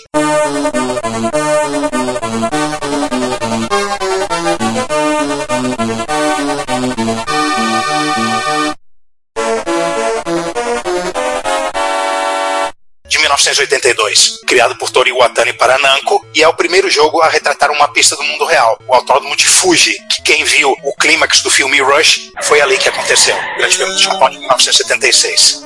[13.44, 17.88] 1982, criado por Toru Iwatani para Namco, e é o primeiro jogo a retratar uma
[17.88, 21.80] pista do mundo real, o Autódromo de Fuji, que quem viu o clímax do filme
[21.80, 25.64] Rush foi ali que aconteceu, o Grande Prêmio do Japão de 1976.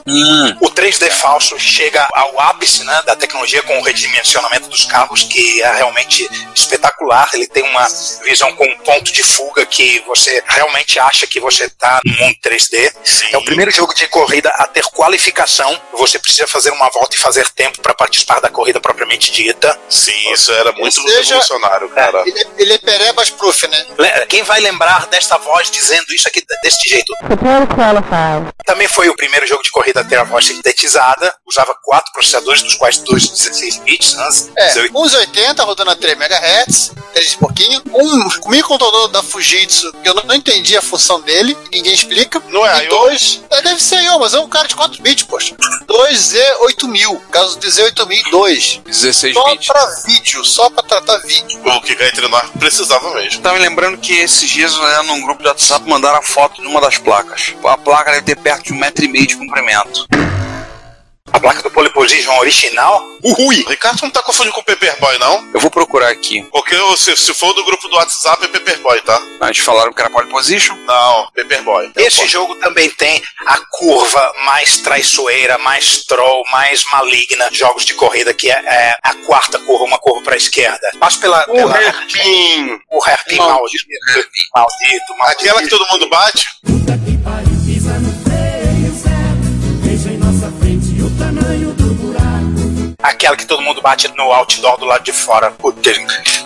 [0.61, 5.63] O 3D falso chega ao ápice né, da tecnologia com o redimensionamento dos carros, que
[5.63, 7.29] é realmente espetacular.
[7.35, 7.87] Ele tem uma
[8.25, 12.37] visão com um ponto de fuga que você realmente acha que você está no mundo
[12.43, 12.93] 3D.
[13.33, 15.79] É o primeiro jogo de corrida a ter qualificação.
[15.93, 19.79] Você precisa fazer uma volta e fazer tempo para participar da corrida propriamente dita.
[19.89, 22.23] Sim, isso era muito seja, revolucionário, cara.
[22.27, 23.87] Ele, ele é perebas proof, né?
[24.29, 27.13] Quem vai lembrar desta voz dizendo isso aqui deste jeito?
[28.67, 31.35] Também foi o primeiro jogo de corrida a ter a voz sintetizada.
[31.47, 34.15] Usava quatro processadores, dos quais dois 16 bits.
[34.15, 34.29] Né?
[34.59, 34.99] É, 18.
[34.99, 37.83] uns 80 rodando a 3 MHz, 3 e pouquinho.
[37.95, 42.43] Um microcontrolador da Fujitsu, que eu não entendi a função dele, ninguém explica.
[42.49, 42.91] Não é e I.O.?
[42.91, 45.55] dois, é, deve ser I.O., mas é um cara de 4 bits, poxa.
[45.87, 48.83] 2Z8000, caso de Z8002.
[48.85, 49.67] 16 Só bits.
[49.67, 51.61] pra vídeo, só pra tratar vídeo.
[51.65, 53.41] O que cá entre nós precisava mesmo.
[53.43, 56.67] Tava me lembrando que esses dias, né, num grupo de WhatsApp, mandaram a foto de
[56.69, 57.55] uma das placas.
[57.65, 60.07] A placa deve ter perto de um metro e meio de comprimento.
[61.33, 63.05] A placa do Pole Position original.
[63.23, 63.65] Ui!
[63.69, 65.49] Ricardo não tá confundindo com o Paperboy, não?
[65.53, 66.43] Eu vou procurar aqui.
[66.51, 69.21] Porque se, se for do grupo do WhatsApp, é Paperboy, tá?
[69.43, 70.77] Eles falaram que era pole position.
[70.87, 71.91] Não, Paperboy.
[71.97, 77.95] Esse jogo também tem a curva mais traiçoeira, mais troll, mais maligna de jogos de
[77.95, 80.91] corrida, que é, é a quarta curva, uma curva para a esquerda.
[80.99, 81.43] Passa pela.
[81.49, 82.79] O pela Hairpin.
[82.91, 83.87] o hairpin maldito.
[84.55, 85.41] Maldito, maldito.
[85.41, 86.45] Aquela que todo mundo bate?
[93.01, 95.53] Aquela que todo mundo bate no outdoor do lado de fora.
[95.53, 95.89] Puta,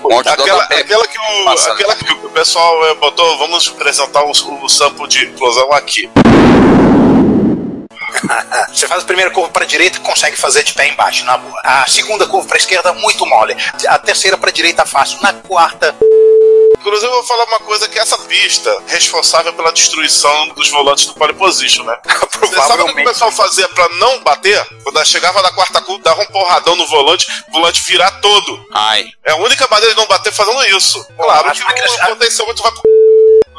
[0.03, 1.73] outdoor Aquela, aquela, que o, Passa.
[1.73, 6.11] aquela que o pessoal eh, botou, vamos apresentar o, o sample de explosão aqui.
[8.69, 11.59] Você faz a primeira curva para a direita, consegue fazer de pé embaixo, na boa.
[11.65, 13.57] A segunda curva para a esquerda, muito mole.
[13.89, 15.19] A terceira para a direita, fácil.
[15.23, 15.97] Na quarta,
[16.83, 21.07] Inclusive, eu vou falar uma coisa que essa pista é responsável pela destruição dos volantes
[21.07, 21.97] do pole position, né?
[22.41, 24.67] Você sabe o que o pessoal fazia pra não bater?
[24.83, 28.67] Quando chegava na quarta curva, dava um porradão no volante, o volante virar todo.
[28.75, 29.07] Ai.
[29.25, 31.05] É a única maneira de não bater fazendo isso.
[31.17, 32.83] Claro as que máquinas- o potencial muito vai pro...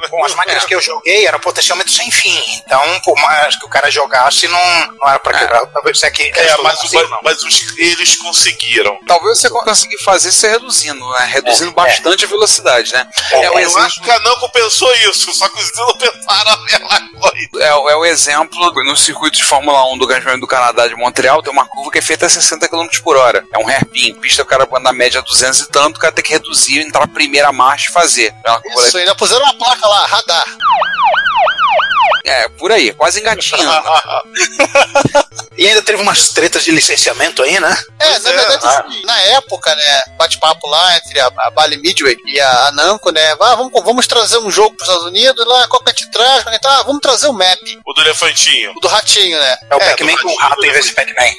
[0.10, 2.38] Bom, as máquinas que eu joguei eram potencialmente sem fim.
[2.66, 5.66] Então, por mais que o cara jogasse, não, não era pra quebrar.
[5.68, 6.32] Talvez isso aqui.
[6.36, 8.98] É, mas, mas, mas os- eles conseguiram.
[9.08, 11.26] Talvez você conseguir fazer isso reduzindo, né?
[11.32, 13.08] Reduzindo bastante a velocidade, né?
[13.32, 16.52] É, o eu exemplo, acho que a Namco pensou isso, só que os não pensaram
[16.52, 17.50] a mesma coisa.
[17.66, 20.88] é, o- é o exemplo no circuito de Fórmula 1 do Grande Prêmio do Canadá
[20.88, 23.44] de Montreal, tem uma curva que é feita a 60 km por hora.
[23.54, 24.14] É um hairpin.
[24.16, 27.02] Pista o cara anda na média 200 e tanto, o cara tem que reduzir, entrar
[27.02, 28.34] na primeira marcha e fazer.
[28.46, 30.44] É Isso, ainda puseram uma placa lá, radar.
[32.26, 33.84] É, por aí, quase engatinhando.
[35.58, 37.84] E ainda teve umas tretas de licenciamento aí, né?
[38.00, 38.86] É, na é, verdade, ah.
[38.88, 43.12] assim, na época, né, bate-papo lá entre a, a Bally Midway e a, a Namco,
[43.12, 45.94] né, ah, vamos, vamos trazer um jogo para os Estados Unidos, lá, qual que a
[45.94, 46.44] gente traz?
[46.60, 48.74] Tá, vamos trazer o map, O do elefantinho.
[48.76, 49.58] o do ratinho, né?
[49.70, 51.34] É o É, Pac-Man com o rato em vez de Pac-Man.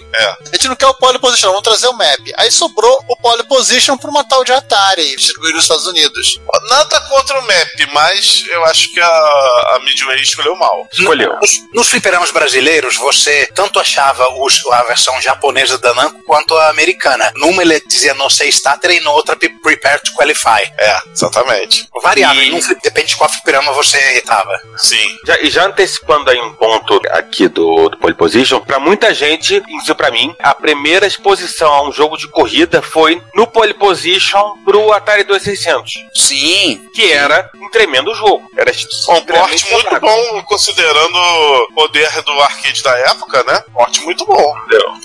[0.53, 2.21] A gente não quer o pole position, vamos trazer o map.
[2.37, 6.39] Aí sobrou o pole position pra uma tal de Atari, distribuído nos Estados Unidos.
[6.69, 10.87] Nada contra o map, mas eu acho que a, a Midway escolheu mal.
[10.93, 11.35] Escolheu.
[11.41, 16.69] Nos, nos fliperamas brasileiros, você tanto achava os- a versão japonesa da Namco quanto a
[16.71, 17.33] americana.
[17.37, 20.63] Numa ele dizia no say starter e na outra pre- prepare to qualify.
[20.79, 21.89] É, exatamente.
[22.03, 24.61] Variável, E- flip- depende de qual fliperama você estava.
[24.77, 25.05] Sim.
[25.27, 29.57] Já, e já antecipando aí um ponto aqui do, do Pole Position, pra muita gente,
[29.57, 34.57] inclusive pra mim, a primeira exposição a um jogo de corrida foi no Pole Position
[34.65, 38.49] pro Atari 2600, Sim, que era um tremendo jogo.
[38.57, 38.71] Era
[39.09, 40.14] Um porte muito bom,
[40.45, 43.63] considerando o poder do arcade da época, né?
[43.73, 44.55] Porte muito bom.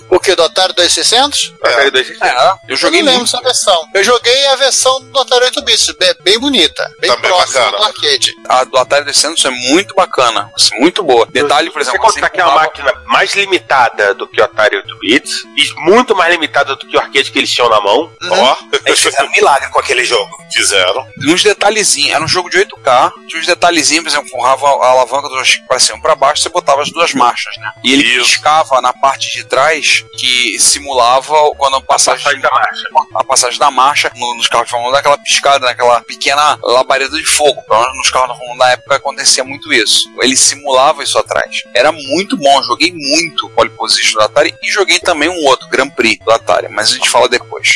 [0.10, 1.54] O que, do Atari 2600?
[1.64, 2.22] Atari 2600.
[2.22, 3.36] é, eu joguei eu não lembro muito.
[3.36, 3.82] essa versão.
[3.94, 5.94] Eu joguei a versão do Atari 8 bits,
[6.24, 7.78] bem, bonita, bem Também próxima bacana.
[7.78, 8.36] do arcade.
[8.48, 11.26] A do Atari 200 é muito bacana, assim, muito boa.
[11.28, 14.78] Detalhe, por Você exemplo, considerar que é uma máquina mais limitada do que o Atari
[14.78, 18.12] 8 bits e muito mais limitada do que o arcade que eles tinham na mão.
[18.30, 20.30] Ó, Eles fizeram um milagre com aquele jogo.
[20.52, 21.06] fizeram.
[21.22, 24.94] E uns detalhezinhos, era um jogo de 8K, tinha uns detalhezinhos, por exemplo, empurrava a
[25.00, 27.72] alavanca do joystick pra cima e pra baixo, você botava as duas marchas, né?
[27.84, 28.26] E ele Isso.
[28.34, 32.84] piscava na parte de trás, que simulava quando a passagem, Passagem da marcha.
[33.16, 37.18] a passagem da marcha no- nos carros de Fórmula 1, daquela piscada, naquela pequena labareda
[37.18, 37.62] de fogo.
[37.64, 40.10] Pelo menos nos carros da Fórmula 1 da época acontecia muito isso.
[40.22, 41.64] Ele simulava isso atrás.
[41.74, 45.90] Era muito bom, joguei muito Pole Position do Atari e joguei também um outro, Grand
[45.90, 47.70] Prix do Atari, mas a gente fala depois.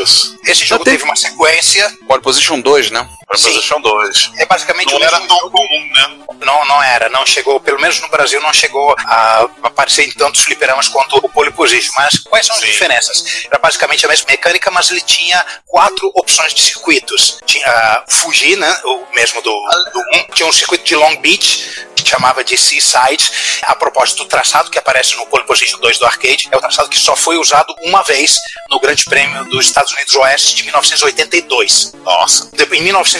[0.00, 0.36] Isso.
[0.46, 1.90] Esse jogo teve- teve uma sequência.
[2.06, 3.06] Pole Position 2, né?
[3.40, 4.30] PlayStation 2.
[4.38, 6.18] É basicamente Não era tão comum, né?
[6.44, 7.08] Não, não era.
[7.08, 11.28] Não chegou, pelo menos no Brasil, não chegou a aparecer em tantos fliperamas quanto o
[11.28, 11.92] Pole Position.
[11.98, 12.68] Mas quais são as Sim.
[12.68, 13.44] diferenças?
[13.46, 17.38] Era basicamente a mesma mecânica, mas ele tinha quatro opções de circuitos.
[17.46, 18.80] Tinha ah, Fuji, né?
[18.84, 20.34] O mesmo do, do 1.
[20.34, 23.30] Tinha um circuito de Long Beach, que chamava de Seaside.
[23.62, 26.88] A propósito do traçado que aparece no Pole Position 2 do arcade, é o traçado
[26.88, 28.36] que só foi usado uma vez
[28.70, 31.92] no Grande Prêmio dos Estados Unidos Oeste de 1982.
[32.04, 32.48] Nossa.
[32.52, 32.56] Em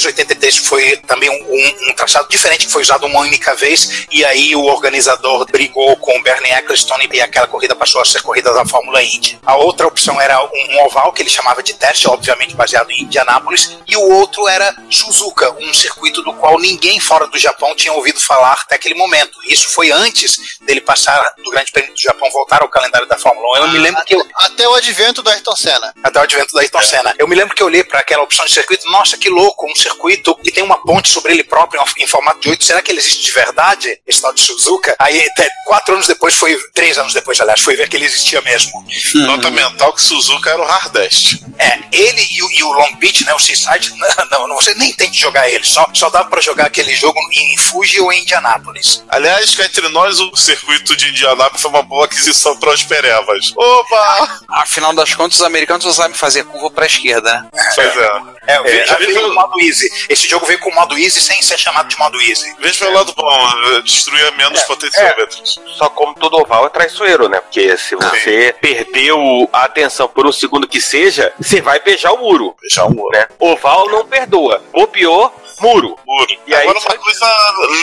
[0.05, 4.25] 1983 foi também um, um- um traçado diferente que foi usado uma única vez e
[4.25, 8.53] aí o organizador brigou com o Bernie Eccleston e aquela corrida passou a ser corrida
[8.53, 9.39] da Fórmula Indy.
[9.45, 13.03] A outra opção era um, um oval que ele chamava de teste, obviamente baseado em
[13.03, 17.93] Indianápolis, e o outro era Suzuka, um circuito do qual ninguém fora do Japão tinha
[17.93, 19.39] ouvido falar até aquele momento.
[19.47, 23.61] Isso foi antes dele passar do Grande Prêmio do Japão voltar ao calendário da Fórmula
[23.61, 23.63] 1.
[23.65, 25.93] Eu me lembro que eu, Até o advento do Ayrton Senna.
[26.03, 27.15] até o advento da Ayrton Senna.
[27.19, 29.75] Eu me lembro que eu olhei para aquela opção de circuito, nossa, que louco, um
[29.85, 32.65] circuito que tem uma ponte sobre ele próprio em formato de 8.
[32.65, 34.95] Será que ele existe de verdade, esse tal de Suzuka?
[34.99, 38.41] Aí, até quatro anos depois, foi três anos depois, aliás, foi ver que ele existia
[38.43, 38.85] mesmo.
[39.27, 41.43] Nota mental que Suzuka era o Hardest.
[41.59, 43.93] É, ele e o, e o Long Beach, né, o Seaside,
[44.31, 47.19] não, não, você nem tem que jogar ele, só, só dava para jogar aquele jogo
[47.33, 49.03] em Fuji ou em Indianápolis.
[49.09, 53.53] Aliás, cá entre nós, o circuito de Indianápolis foi uma boa aquisição para os perevas.
[53.57, 54.41] Opa!
[54.49, 57.49] Afinal das contas, os americanos não sabem fazer curva pra esquerda, né?
[57.75, 58.34] Pois é.
[58.47, 59.89] É, veio- já É, veio com o modo Easy.
[60.09, 62.55] Esse jogo veio com o modo Easy sem ser chamado de modo Easy.
[62.59, 65.61] Veja pelo lado bom, eh, destruía menos potenciômetros.
[65.77, 67.41] Só como todo oval é traiçoeiro, né?
[67.41, 72.19] Porque se você perdeu a atenção por um segundo que seja, você vai beijar o
[72.19, 72.55] muro.
[72.61, 73.11] Beijar o muro.
[73.17, 73.27] Né?
[73.39, 74.63] Oval não perdoa.
[74.73, 75.97] Bobeou, muro.
[76.07, 76.27] Muro.
[76.47, 77.27] E aí, Agora, uma sabe- coisa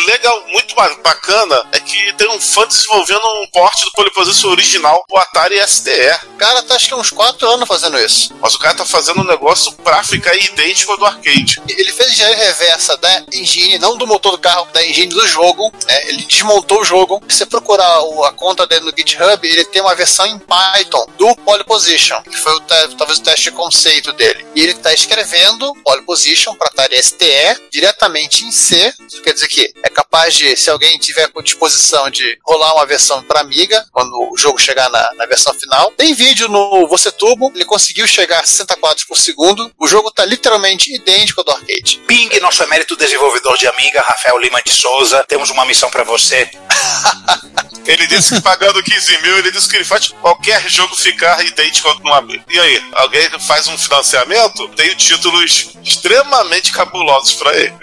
[0.08, 5.04] legal, muito ba- bacana, é que tem um fã desenvolvendo um porte do Polyposition original,
[5.10, 5.92] o Atari STE.
[6.34, 8.34] O cara tá acho que uns 4 anos fazendo isso.
[8.42, 11.62] Mas o cara tá fazendo um negócio pra ficar idêntico ao do arcade.
[11.68, 15.72] Ele fez engenharia reversa da engine, não do motor do carro, da engine do jogo.
[15.88, 16.08] né?
[16.10, 17.22] Ele desmontou o jogo.
[17.30, 21.06] Se você procurar o- a conta dele no GitHub, ele tem uma versão em Python
[21.18, 24.46] do Pole Position, que foi o talvez o teste de conceito dele.
[24.56, 29.48] E ele está escrevendo Pole Position para Atari STE diretamente em C, isso quer dizer
[29.48, 33.86] que é capaz de, se alguém tiver com disposição de rolar uma versão para Amiga,
[33.92, 35.92] quando o jogo chegar na, na versão final.
[35.98, 39.72] Tem vídeo no Você Turbo, ele conseguiu chegar a 60 quadros por segundo.
[39.80, 42.02] O jogo tá literalmente idêntico ao do arcade.
[42.08, 46.50] Ping, nosso emérito desenvolvedor de Amiga, Rafael Lima de Souza, temos uma missão para você.
[47.86, 51.94] Ele disse que pagando 15 mil, ele disse que ele faz qualquer jogo ficar idêntico
[52.04, 52.44] no amigo.
[52.50, 54.68] E aí, alguém faz um financiamento?
[54.70, 57.74] Tem títulos extremamente cabulosos pra ele.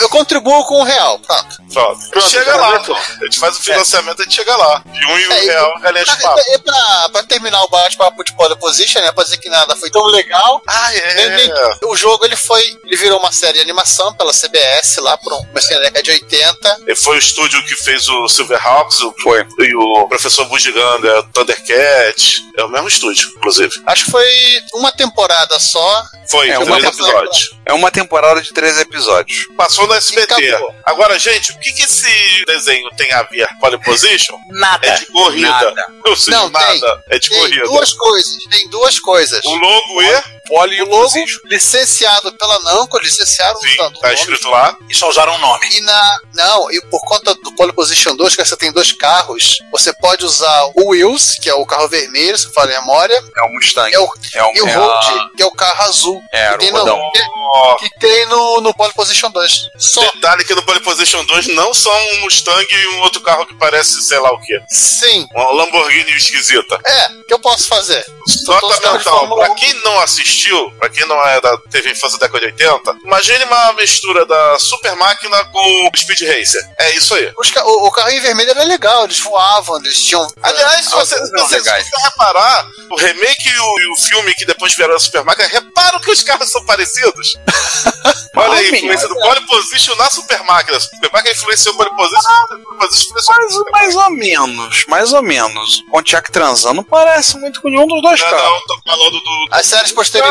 [0.00, 1.56] Eu contribuo com um real, pronto.
[1.72, 2.10] Pronto.
[2.10, 2.94] Pronto, chega já lá, pô.
[2.94, 4.82] A gente faz o financiamento, a gente chega lá.
[4.86, 6.40] De um e um É, e- real, galinha de papo.
[6.54, 9.12] e pra, pra terminar o bate-papo de Pole Position, né?
[9.12, 10.62] Pra dizer que nada foi tão legal.
[10.66, 11.78] Ah, Nem- nem- é.
[11.86, 12.62] O jogo ele foi.
[12.84, 16.10] Ele virou uma série de animação pela CBS lá por um, comecei na década de
[16.10, 16.78] 80.
[16.86, 19.46] Ele Foi o estúdio que fez o Silverhawks, o, Foi.
[19.60, 22.40] e o Professor Bugiganga, Thundercat.
[22.56, 23.70] É o mesmo estúdio, inclusive.
[23.86, 24.28] Acho que foi
[24.74, 26.04] uma temporada só.
[26.30, 27.18] Foi, É, é, uma três temporada.
[27.24, 27.50] episódios.
[27.66, 29.46] É uma temporada de três episódios.
[29.56, 30.56] Passou no SBT.
[30.84, 33.46] Agora, gente, o que, que esse desenho tem a ver?
[33.60, 34.38] Pole position?
[34.48, 34.86] Nada.
[34.86, 35.48] É de corrida.
[35.50, 35.84] Nada.
[36.06, 36.80] Ou seja, Não, tem.
[36.80, 37.04] nada.
[37.10, 37.64] É de Tem corrida.
[37.64, 38.32] duas coisas.
[38.50, 39.44] Tem duas coisas.
[39.44, 40.22] O logo e.
[40.50, 41.40] Pole e O logo position.
[41.44, 44.14] licenciado pela Namco, licenciaram Sim, do- do tá nome.
[44.20, 44.76] escrito lá.
[44.88, 45.66] E só usaram o nome.
[45.72, 46.20] E na.
[46.34, 50.24] Não, e por conta do Pole Position 2, que você tem dois carros, você pode
[50.24, 53.94] usar o Wheels, que é o carro vermelho, se fala a memória, É o Mustang.
[53.94, 56.20] É o- é o, e o é Road, a- que é o carro azul.
[56.32, 59.68] É, que tem no, que, que tem no, no Pole Position 2.
[59.78, 60.00] Só.
[60.00, 63.54] Detalhe que no Pole Position 2 não são um Mustang e um outro carro que
[63.54, 64.58] parece sei lá o que.
[64.68, 65.26] Sim.
[65.34, 66.78] Uma Lamborghini esquisita.
[66.84, 68.04] É, o que eu posso fazer?
[68.48, 69.54] Mental, Fórmula pra 1.
[69.56, 70.39] quem não assistiu,
[70.78, 74.58] pra quem não é da teve infância da década de 80, imagine uma mistura da
[74.58, 76.62] Super Máquina com Speed Racer.
[76.78, 77.32] É isso aí.
[77.38, 80.26] Os ca- o, o carrinho vermelho era legal, eles voavam, eles tinham.
[80.42, 83.96] Aliás, se Ah, você, não, você, se você reparar, o remake e o, e o
[83.96, 87.34] filme que depois vieram da Super Máquina, reparam que os carros são parecidos.
[88.36, 90.76] Olha aí, a influência do Pole Position na Super Máquina.
[90.76, 92.32] A Super Máquina influenciou o Pole Position,
[92.70, 95.80] o influenciou Mais, mais ou menos, mais ou menos.
[95.88, 98.44] O Pontiac transando não parece muito com nenhum dos dois Não, carros.
[98.44, 99.46] não, tô falando do.
[99.50, 100.29] As séries posteriores.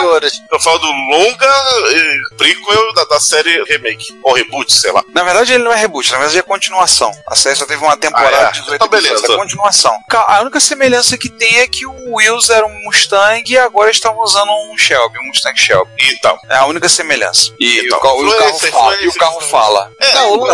[0.49, 4.05] Tô falando do longa e prequel da, da série remake.
[4.23, 5.03] Ou reboot, sei lá.
[5.13, 7.11] Na verdade, ele não é reboot, na verdade é continuação.
[7.27, 8.51] A série só teve uma temporada Ah, é?
[8.51, 9.13] de 18 Então, beleza.
[9.15, 9.99] episódios, é continuação.
[10.27, 14.21] A única semelhança que tem é que o Wills era um Mustang e agora estavam
[14.23, 15.91] usando um Shelby, um Mustang Shelby.
[15.99, 16.37] Então.
[16.49, 17.53] É a única semelhança.
[17.59, 18.97] E, Então, o, ca- o carro fala.
[19.01, 19.91] E o carro fala.
[19.99, 20.47] É, Não, o-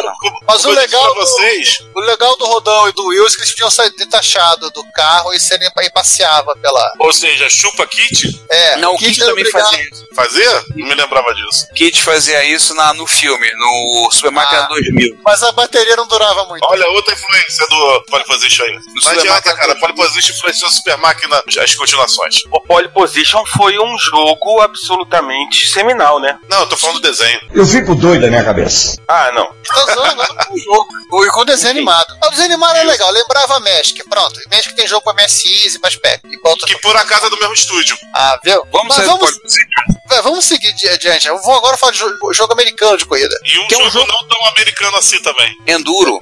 [0.47, 1.79] mas o eu legal do- vocês.
[1.95, 5.33] O legal do Rodão e do Wills é que eles podiam sair detachado do carro
[5.33, 6.93] e serem e passeava pela.
[6.99, 8.41] Ou seja, chupa kit?
[8.49, 10.05] É, Não, o Kit Kit era também obrigado- fazia isso.
[10.15, 10.63] Fazia?
[10.75, 11.67] Não me lembrava disso.
[11.75, 14.67] Kit fazia isso na, no filme, no Super Máquina Ah.
[14.67, 15.17] 2000.
[15.25, 16.65] Mas a bateria não durava muito.
[16.69, 18.73] Olha, outra influência do Pole Position aí.
[18.73, 19.75] Não Super adianta, Máquina cara.
[19.75, 22.43] Pole Position influenciou Super Máquina, as continuações.
[22.51, 26.37] O Pole Position foi um jogo absolutamente seminal, né?
[26.49, 27.39] Não, eu tô falando do desenho.
[27.53, 28.95] Eu fico doido da minha cabeça.
[29.07, 29.47] Ah, não.
[29.67, 30.87] Tá zoando não, com o jogo.
[31.11, 32.13] O- E com o desenho animado.
[32.25, 34.03] O desenho animado é legal, lembrava Magic.
[34.09, 34.39] Pronto.
[34.51, 36.19] Magic tem jogo pra MSX e pra Spec.
[36.25, 36.37] E.
[36.65, 37.95] Que por acaso é do mesmo estúdio.
[38.13, 38.65] Ah, viu?
[38.71, 39.39] Vamos Mas sair do vamos.
[40.07, 41.27] Vai, vamos seguir adiante.
[41.27, 43.35] Eu vou agora falar de jogo, jogo americano de corrida.
[43.43, 45.55] E um Que é um jogo, jogo- não tão americano assim também.
[45.67, 46.19] Enduro.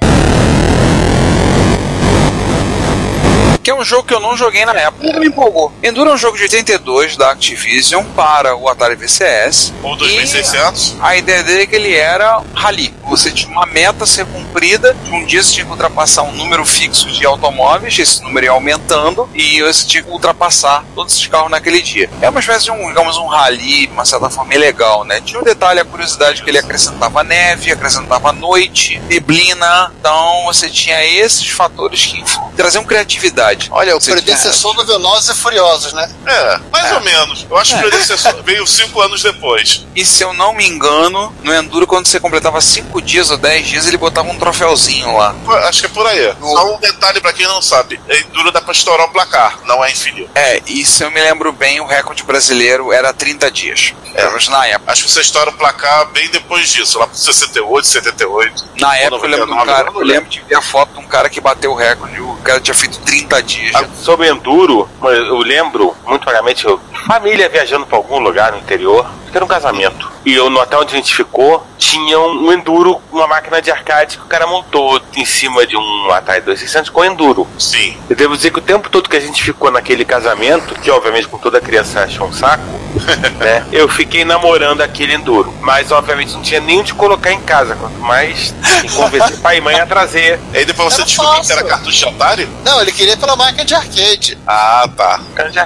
[3.64, 5.72] Que é um jogo que eu não joguei na época, não me empolgou.
[5.82, 9.74] Enduro é um jogo de 82 da Activision para o Atari VCS.
[9.82, 10.98] Ou 2600.
[11.00, 12.94] A ideia dele é que ele era rally.
[13.06, 14.98] Você tinha uma meta a ser cumprida.
[15.06, 19.30] Um dia você tinha que ultrapassar um número fixo de automóveis, esse número ia aumentando,
[19.34, 22.10] e você tinha que ultrapassar todos esses carros naquele dia.
[22.22, 25.22] É uma espécie de um, digamos, um rally, de uma certa forma, legal, né?
[25.22, 29.94] Tinha um detalhe, a curiosidade que ele acrescentava neve, acrescentava noite, neblina.
[30.00, 32.24] Então você tinha esses fatores que
[32.56, 33.53] traziam criatividade.
[33.72, 36.10] Olha, o Você predecessor do Velozes e Furiosos, né?
[36.26, 37.46] É, mais ou menos.
[37.50, 39.86] Eu acho que o predecessor veio cinco anos depois.
[39.96, 43.68] E se eu não me engano, no Enduro, quando você completava 5 dias ou 10
[43.68, 45.36] dias, ele botava um troféuzinho lá.
[45.68, 46.34] Acho que é por aí.
[46.40, 48.00] Só um detalhe pra quem não sabe.
[48.10, 50.30] Enduro dá pra estourar o placar, não é infinito.
[50.36, 53.94] É, e se eu me lembro bem, o recorde brasileiro era 30 dias.
[54.16, 54.24] É.
[54.50, 54.92] Na época.
[54.92, 58.66] Acho que você estoura o placar bem depois disso, lá pro 68, 78.
[58.80, 61.00] Na época eu lembro de um 99, cara, eu lembro de ver a foto de
[61.00, 63.76] um cara que bateu o recorde, o cara tinha feito 30 dias.
[63.76, 66.66] Ah, Sobre Enduro, eu lembro muito vagamente,
[67.08, 70.12] família viajando pra algum lugar no interior, era um casamento.
[70.26, 74.18] E eu, no hotel onde a gente ficou, tinha um, Enduro, uma máquina de arcade
[74.18, 77.48] que o cara montou em cima de um Atari 2600 com Enduro.
[77.60, 77.98] Sim.
[78.10, 81.28] Eu devo dizer que o tempo todo que a gente ficou naquele casamento, que obviamente
[81.28, 82.64] com toda criança achou um saco,
[83.40, 83.66] né?
[83.72, 85.54] Eu fiquei namorando aquele Enduro.
[85.62, 88.54] Mas obviamente não tinha nem onde colocar em casa, quanto mais
[88.96, 90.40] convencer pai e mãe a trazer.
[90.54, 92.50] Aí depois você descobriu que era cartucho de Atari?
[92.64, 94.38] Não, ele queria pela máquina de arcade.
[94.48, 95.20] Ah, tá.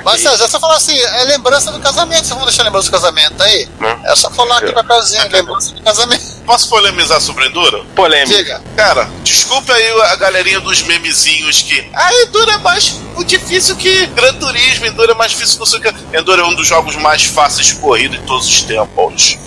[0.04, 3.42] Mas se você falar assim, é lembrança do casamento, vocês vão deixar lembrança do casamento
[3.42, 3.57] aí?
[3.58, 3.68] Aí.
[4.06, 6.38] É só falar aqui papelzinho, lembrança de casamento.
[6.46, 7.86] Posso polemizar sobre o Enduro?
[7.96, 8.38] Polêmica.
[8.38, 8.62] Diga.
[8.76, 11.90] Cara, desculpa aí a galerinha dos memezinhos que.
[11.94, 12.96] Ah, Enduro é mais
[13.26, 16.18] difícil que Gran Turismo, Enduro é mais difícil que não sei o que.
[16.18, 19.38] Enduro é um dos jogos mais fáceis de corrida de todos os tempos.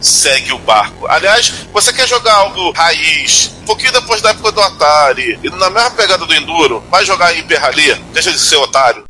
[0.00, 1.06] Segue o barco.
[1.08, 5.70] Aliás, você quer jogar algo raiz, um pouquinho depois da época do Atari, e na
[5.70, 9.04] mesma pegada do Enduro, vai jogar Hyper Rally, deixa de ser otário.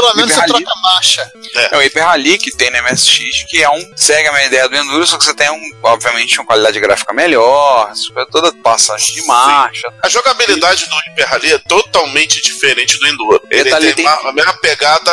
[0.00, 1.32] Pelo menos você troca marcha.
[1.72, 3.92] É o Hyper Rally que tem no MSX, que é um.
[3.96, 7.12] segue a minha ideia do Enduro, só que você tem, um, obviamente, uma qualidade gráfica
[7.12, 7.92] melhor,
[8.30, 9.92] toda passagem de marcha.
[10.02, 13.42] A jogabilidade do Hyper Rally é totalmente diferente do Enduro.
[13.50, 15.10] Ele tem, tem- a mesma pegada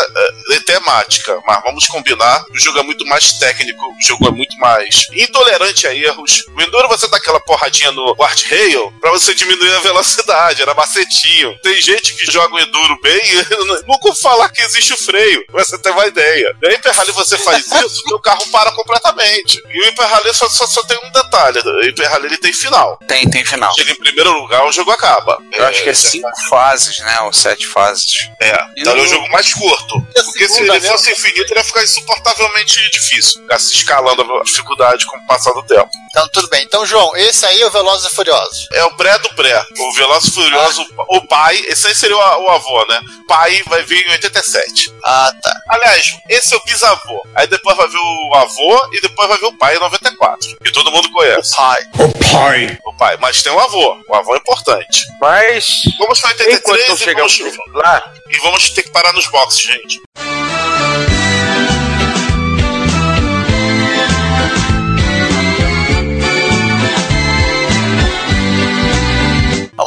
[0.51, 4.55] eh, temática, mas vamos combinar, o jogo é muito mais técnico, o jogo é muito
[4.57, 6.43] mais intolerante a erros.
[6.55, 11.57] O Enduro você dá aquela porradinha no guardrail pra você diminuir a velocidade, era macetinho.
[11.61, 14.97] Tem gente que joga o Enduro bem e eu nunca vou falar que existe o
[14.97, 16.55] freio, você ter uma ideia.
[16.63, 19.61] Hyper Rally você faz isso, o carro para completamente.
[19.69, 22.53] E o Hyper Rally só, só, só tem um detalhe, o Hyper Rally ele tem
[22.53, 22.97] final.
[23.07, 23.73] Tem, tem final.
[23.73, 25.41] Chega em primeiro lugar, o jogo acaba.
[25.53, 27.21] Eu acho que é cinco fases, né?
[27.21, 28.29] Ou sete fases.
[28.39, 29.95] É, então é o jogo mais curto.
[30.15, 30.89] E Porque se ele né?
[30.89, 33.41] fosse infinito, ele ia ficar insuportavelmente difícil.
[33.41, 35.89] Ficar se escalando a dificuldade com o passar do tempo.
[36.09, 36.63] Então, tudo bem.
[36.63, 38.67] Então, João, esse aí é o Velozes e Furiosos.
[38.71, 39.61] É o pré do pré.
[39.77, 43.01] O Veloz e Furioso, o pai, esse aí seria o, o avô, né?
[43.27, 44.64] Pai vai vir em 87.
[45.03, 45.53] Ah, tá.
[45.69, 47.25] Aliás, esse é o bisavô.
[47.35, 50.57] Aí depois vai ver o avô e depois vai ver o pai em 94.
[50.63, 51.55] Que todo mundo conhece.
[51.55, 51.79] Pai.
[51.99, 52.79] O pai.
[52.85, 53.17] O pai.
[53.19, 53.97] Mas tem o avô.
[54.07, 55.05] O avô é importante.
[55.19, 55.65] Mas,
[55.97, 59.61] Vamos para enquanto 83 não e vamos, lá, e vamos ter que parar nos boxes,
[59.61, 60.01] gente.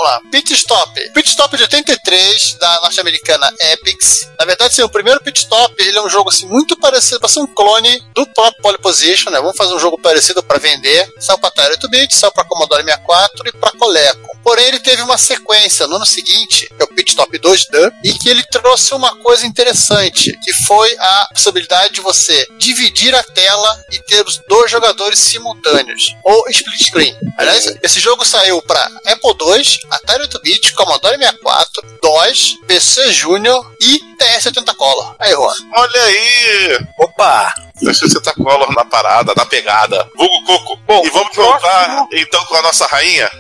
[0.09, 0.21] Lá.
[0.31, 1.11] Pit Stop.
[1.13, 4.29] Pit Stop de 83, da norte-americana Epics.
[4.39, 7.29] Na verdade, sim, o primeiro Pit Stop, ele é um jogo assim, muito parecido, para
[7.29, 9.41] ser um clone do próprio Pole Position, né?
[9.41, 11.09] Vamos fazer um jogo parecido para vender.
[11.19, 14.39] Saiu para Atari 8-bit, saiu para Commodore 64 e para Coleco.
[14.43, 18.15] Porém, ele teve uma sequência no ano seguinte, que é o Pit Stop 2D, e
[18.15, 23.85] que ele trouxe uma coisa interessante, que foi a possibilidade de você dividir a tela
[23.93, 27.17] e ter os dois jogadores simultâneos, ou split screen.
[27.37, 33.99] Aliás, esse jogo saiu para Apple II, Atari 8-bit, Commodore 64, DOS, PC Junior e
[34.17, 35.17] TS-80 Color.
[35.19, 35.55] Aí, Juan.
[35.77, 36.87] Olha aí!
[36.99, 37.68] Opa!
[37.83, 40.09] Deixa você tá color na parada, na pegada.
[40.17, 40.79] Vulgo Coco.
[40.87, 43.31] Bom, e vamos voltar então com a nossa rainha.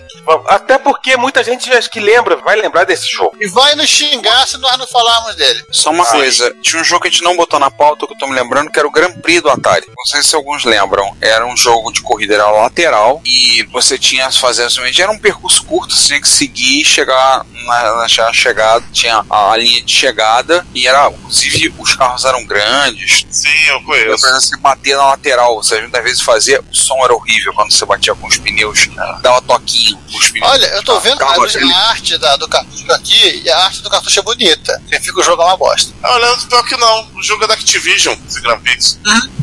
[0.47, 3.35] até porque muita gente acho que lembra, vai lembrar desse jogo.
[3.41, 5.63] E vai nos xingar se nós não falarmos dele.
[5.73, 6.11] Só uma Ai.
[6.11, 8.35] coisa, tinha um jogo que a gente não botou na pauta que eu tô me
[8.35, 9.87] lembrando, que era o Grand Prix do Atari.
[9.89, 11.17] Não sei se alguns lembram.
[11.21, 15.01] Era um jogo de corrida era lateral e você tinha que fazer somente.
[15.01, 18.85] Era um percurso curto, você tinha que seguir e chegar na, na che- chegada.
[18.93, 21.09] Tinha a, a linha de chegada e era.
[21.09, 23.27] Inclusive, os carros eram grandes.
[23.31, 24.27] Sim, eu conheço.
[24.29, 27.85] Exemplo, você bater na lateral, você muitas vezes fazia, o som era horrível quando você
[27.85, 28.89] batia com os pneus,
[29.23, 30.51] dava toquinho com os pneus.
[30.51, 34.21] Olha, eu tô vendo a, arte da- do cartucho aqui e a arte do cartucho
[34.21, 34.83] é bonita.
[34.89, 35.93] Quem fica o jogo é uma bosta.
[36.03, 37.09] Ah, olha, pior que não.
[37.15, 38.99] O jogo é da Activision, esse Grand Prix.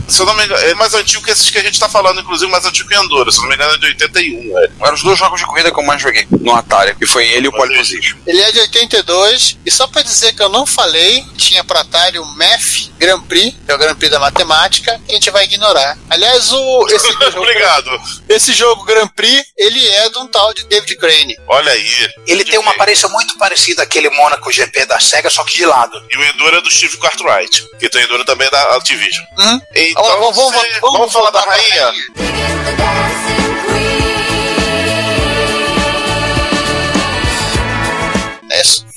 [0.08, 2.22] Se eu não me engano, é mais antigo que esses que a gente tá falando,
[2.22, 3.32] inclusive mais antigo que Enduro.
[3.32, 4.72] Se eu não me engano, é de 81, velho.
[4.82, 7.46] Eram os dois jogos de corrida que eu mais joguei no Atari, que foi ele
[7.48, 8.16] e o Pole Position.
[8.28, 12.20] Ele é de 82, e só pra dizer que eu não falei, tinha pra Atari
[12.20, 15.44] o MEF Grand Prix, que é o Grand Prix da matemática, que a gente vai
[15.46, 15.98] ignorar.
[16.10, 17.90] Aliás, o, esse, jogo, Obrigado.
[18.30, 21.38] esse jogo Grand Prix, ele é de um tal de David Crane.
[21.48, 22.14] Olha aí.
[22.28, 26.02] Ele tem uma aparência muito parecida àquele Monaco GP da SEGA, só que de lado.
[26.10, 29.26] E o Enduro é do Steve Cartwright, que tem Enduro também é da Activision.
[29.38, 29.60] Hum?
[29.76, 31.94] Então, Vamos- vamos- vamos- vamos falar da voltar pra rainha?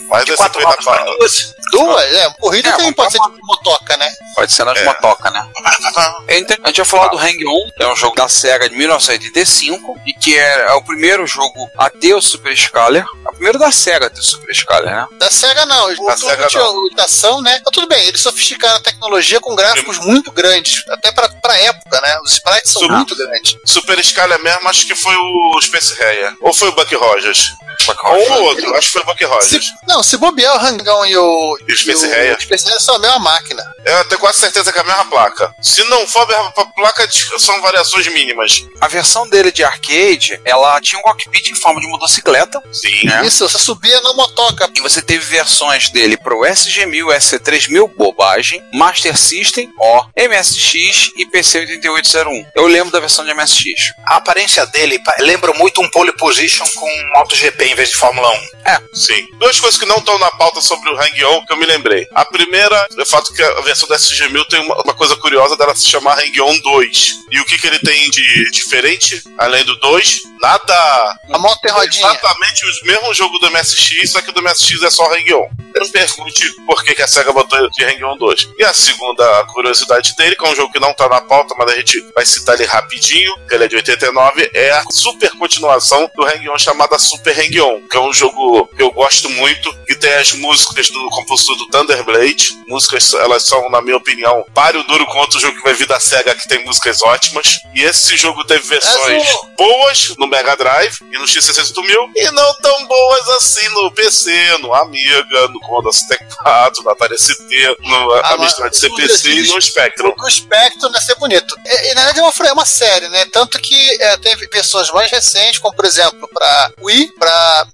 [0.08, 1.54] Faz De quatro rodas para duas.
[1.70, 4.10] Duas, é, corrida É, tem, pode ser dar tipo motoca, né?
[4.34, 4.84] Pode ser nas É.
[4.84, 5.46] motoca, né?
[6.28, 10.12] É A gente vai falar do Hang-On, é um jogo da SEGA de 1985 e
[10.14, 13.02] que é, é o primeiro jogo a ter o Super Scaler.
[13.24, 15.06] É o primeiro da SEGA a ter o Super Scaler, né?
[15.18, 16.88] Da SEGA não, o Da Sega tinha não.
[16.94, 17.60] da ação, né?
[17.64, 22.00] Mas tudo bem, eles sofisticaram a tecnologia com gráficos muito grandes, até pra, pra época,
[22.00, 22.18] né?
[22.24, 23.56] Os sprites são Super- muito grandes.
[23.64, 26.34] Super Scaler mesmo, acho que foi o Space Harrier.
[26.40, 27.50] Ou foi o Buck Rogers?
[27.86, 29.64] Ou o outro, acho que foi o Buck Rogers.
[29.64, 31.58] Se, não, se bobear o Hangão e o.
[31.66, 32.36] E o Space Harrier?
[32.36, 33.62] O Space Harrier são a mesma máquina.
[33.84, 35.54] Eu tenho quase certeza que é a mesma placa.
[35.62, 37.08] Se não for a mesma placa,
[37.38, 38.64] são variações mínimas.
[38.80, 42.62] A versão dele de arcade, ela tinha um cockpit em forma de motocicleta.
[42.72, 43.06] Sim.
[43.06, 43.24] né?
[43.26, 44.68] Isso, você subia na motoca.
[44.74, 52.46] E você teve versões dele pro SG-1000, SC-3000, bobagem, Master System, ó, MSX e PC-8801.
[52.54, 53.92] Eu lembro da versão de MSX.
[54.06, 58.48] A aparência dele lembra muito um pole position com MotoGP em vez de Fórmula 1.
[58.64, 59.26] É, Sim.
[59.38, 62.06] Duas coisas que não estão na pauta sobre o Hang-On que eu me lembrei.
[62.14, 65.56] A primeira é o fato que a versão da SG-1000 tem uma, uma coisa curiosa
[65.56, 67.08] dela se chamar Hang-On 2.
[67.30, 70.22] E o que, que ele tem de diferente, além do 2?
[70.40, 71.18] Nada.
[71.32, 72.06] A moto tem rodinha.
[72.06, 75.48] Exatamente o mesmo jogo do MSX, só que do MSX é só Hang-On.
[75.74, 78.48] Não pergunte por que, que a SEGA botou de Hang-On 2.
[78.58, 81.70] E a segunda curiosidade dele, que é um jogo que não tá na pauta, mas
[81.70, 86.10] a gente vai citar ele rapidinho, que ele é de 89, é a super continuação
[86.14, 87.57] do Hang-On chamada Super Hang-On,
[87.90, 91.68] que é um jogo que eu gosto muito, que tem as músicas do compositor do
[91.68, 92.48] Thunderblade.
[92.66, 96.00] Músicas, elas são, na minha opinião, páreo duro com outro jogo que vai vir da
[96.00, 97.60] SEGA que tem músicas ótimas.
[97.74, 99.24] E esse jogo teve versões
[99.56, 104.74] boas no Mega Drive e no X68000 e não tão boas assim no PC, no
[104.74, 110.14] Amiga, no Commodore 64, no Atari ST, no Ah, Amstrad CPC e no Spectrum.
[110.18, 111.54] O Spectrum ia ser bonito.
[111.64, 113.24] E, e, na verdade é uma, é uma série, né?
[113.32, 117.12] Tanto que é, teve versões mais recentes, como por exemplo pra Wii,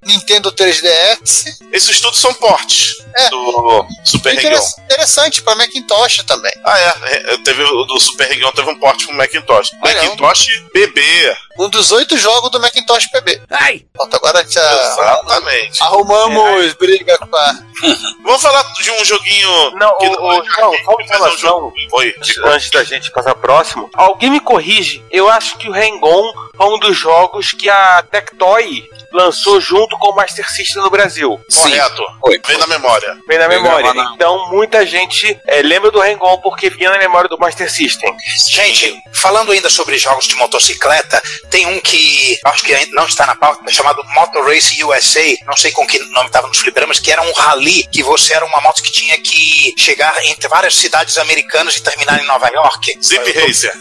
[0.02, 1.44] Nintendo 3DS.
[1.72, 3.28] Esses tudo são portes É.
[3.30, 4.48] do Super E Hang-On.
[4.48, 6.52] interess- interessante pra Macintosh também.
[6.64, 7.34] Ah, é.
[7.34, 9.70] é, Teve o do Super Hang-On, teve um porte pro Macintosh.
[9.82, 11.36] Olha, Macintosh BB.
[11.58, 13.42] Um dos oito jogos do Macintosh PB.
[13.50, 13.84] Ai!
[13.92, 15.82] Pronto, agora já Exatamente.
[15.82, 17.54] arrumamos briga com a.
[18.24, 19.70] Vamos falar de um joguinho.
[19.72, 20.44] Não, que o, o, é não,
[20.84, 21.72] só uma mas é um jogo.
[21.92, 22.14] Oi.
[22.44, 25.04] Antes da gente passar próximo, alguém me corrige.
[25.10, 30.10] Eu acho que o Hang-On foi um dos jogos que a Tectoy lançou junto com
[30.10, 31.40] o Master System no Brasil.
[31.54, 32.02] Correto.
[32.20, 32.40] Foi.
[32.46, 33.16] Vem na memória.
[33.26, 33.92] Vem na Vem memória.
[33.92, 37.70] gravar na- Então muita gente é, lembra do Hang-On porque vinha na memória do Master
[37.72, 38.14] System.
[38.48, 43.24] Gente, falando ainda sobre jogos de motocicleta, tem um que acho que ainda não está
[43.26, 45.36] na pauta, chamado Motor Race USA.
[45.46, 48.44] Não sei com que nome estava nos fliperamas, que era um rally, que você era
[48.44, 52.98] uma moto que tinha que chegar entre várias cidades americanas e terminar em Nova York.
[53.02, 53.72] Zip Racer.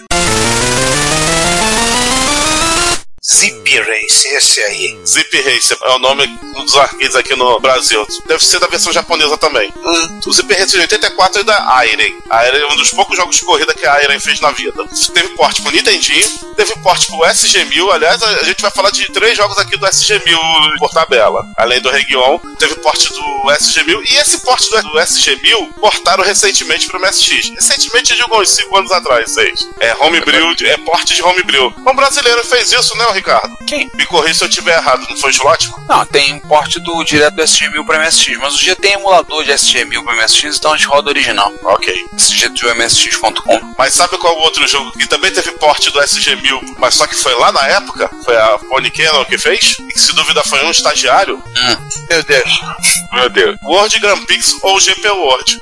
[3.26, 5.00] Zip Race, esse aí.
[5.08, 8.06] Zip Racer é o nome dos arcades aqui no Brasil.
[8.28, 9.74] Deve ser da versão japonesa também.
[9.78, 10.20] Hum.
[10.28, 12.18] O Zip Racer de 84 é da Airen.
[12.30, 14.86] A Airen é um dos poucos jogos de corrida que a Airen fez na vida.
[15.14, 17.94] Teve porte pro Nintendinho, teve porte pro SG-1000.
[17.94, 21.48] Aliás, a gente vai falar de três jogos aqui do SG-1000 por tabela.
[21.56, 23.22] Além do Region, teve porte do
[23.52, 24.04] SG-1000.
[24.12, 27.52] E esse porte do, do SG-1000 portaram recentemente pro MSX.
[27.56, 29.70] Recentemente, eu digo uns 5 anos atrás, 6.
[29.80, 31.74] É homebrew, é porte de homebrew.
[31.88, 33.58] Um brasileiro fez isso, né, Ricardo?
[33.66, 33.90] Quem?
[33.94, 35.86] Me corrija se eu estiver errado, não foi o Slotman?
[35.88, 38.94] Não, tem um porte do direto do SG-1000 para MSX, mas hoje em dia tem
[38.94, 41.52] emulador de SG-1000 para MSX, então a gente roda original.
[41.64, 41.94] Ok.
[42.18, 43.74] SG-MSX.com.
[43.78, 47.16] Mas sabe qual o outro jogo que também teve porte do SG-1000, mas só que
[47.16, 48.10] foi lá na época?
[48.24, 49.78] Foi a Pony Cannon que fez?
[49.80, 51.42] E que se dúvida foi um estagiário?
[52.10, 52.62] Meu Deus.
[53.12, 53.58] Meu Deus.
[53.64, 55.62] World Grand Prix ou GP World?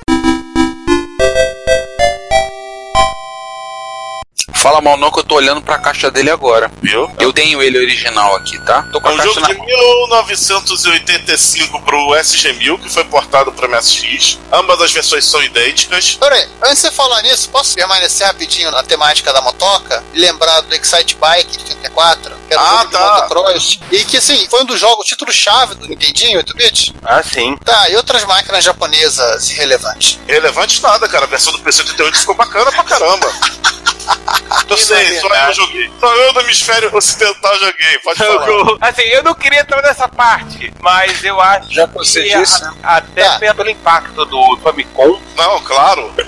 [4.62, 6.72] Fala mal não que eu tô olhando pra caixa dele agora.
[6.84, 7.10] Viu?
[7.20, 8.84] Eu tenho ele original aqui, tá?
[8.92, 13.52] Tô com É a um caixa jogo de na 1985 pro SG-1000, que foi portado
[13.52, 14.38] pro MSX.
[14.54, 16.16] Ambas as versões são idênticas.
[16.20, 20.62] Peraí, antes de você falar nisso, posso permanecer rapidinho na temática da motoca e lembrar
[20.62, 23.14] do Excite Bike de 34, que era um Ah, jogo de tá.
[23.14, 26.94] motocross, e que assim, foi um dos jogos, título-chave do Nintendinho 8-bit.
[27.04, 27.58] Ah, sim.
[27.66, 30.20] Tá, e outras máquinas japonesas irrelevantes.
[30.28, 31.26] Relevante nada, cara.
[31.26, 33.28] A versão do PC-88 ficou bacana pra caramba.
[34.70, 35.92] Eu E, sei, só eu joguei.
[36.00, 37.98] Só eu do hemisfério ocidental joguei.
[38.00, 38.78] Pode falar.
[38.82, 43.24] Assim, eu não queria entrar nessa parte, mas eu acho Já que disse, a- até
[43.24, 43.54] Tá.
[43.54, 46.12] pelo impacto do Famicom, Não, claro.
[46.16, 46.24] Né,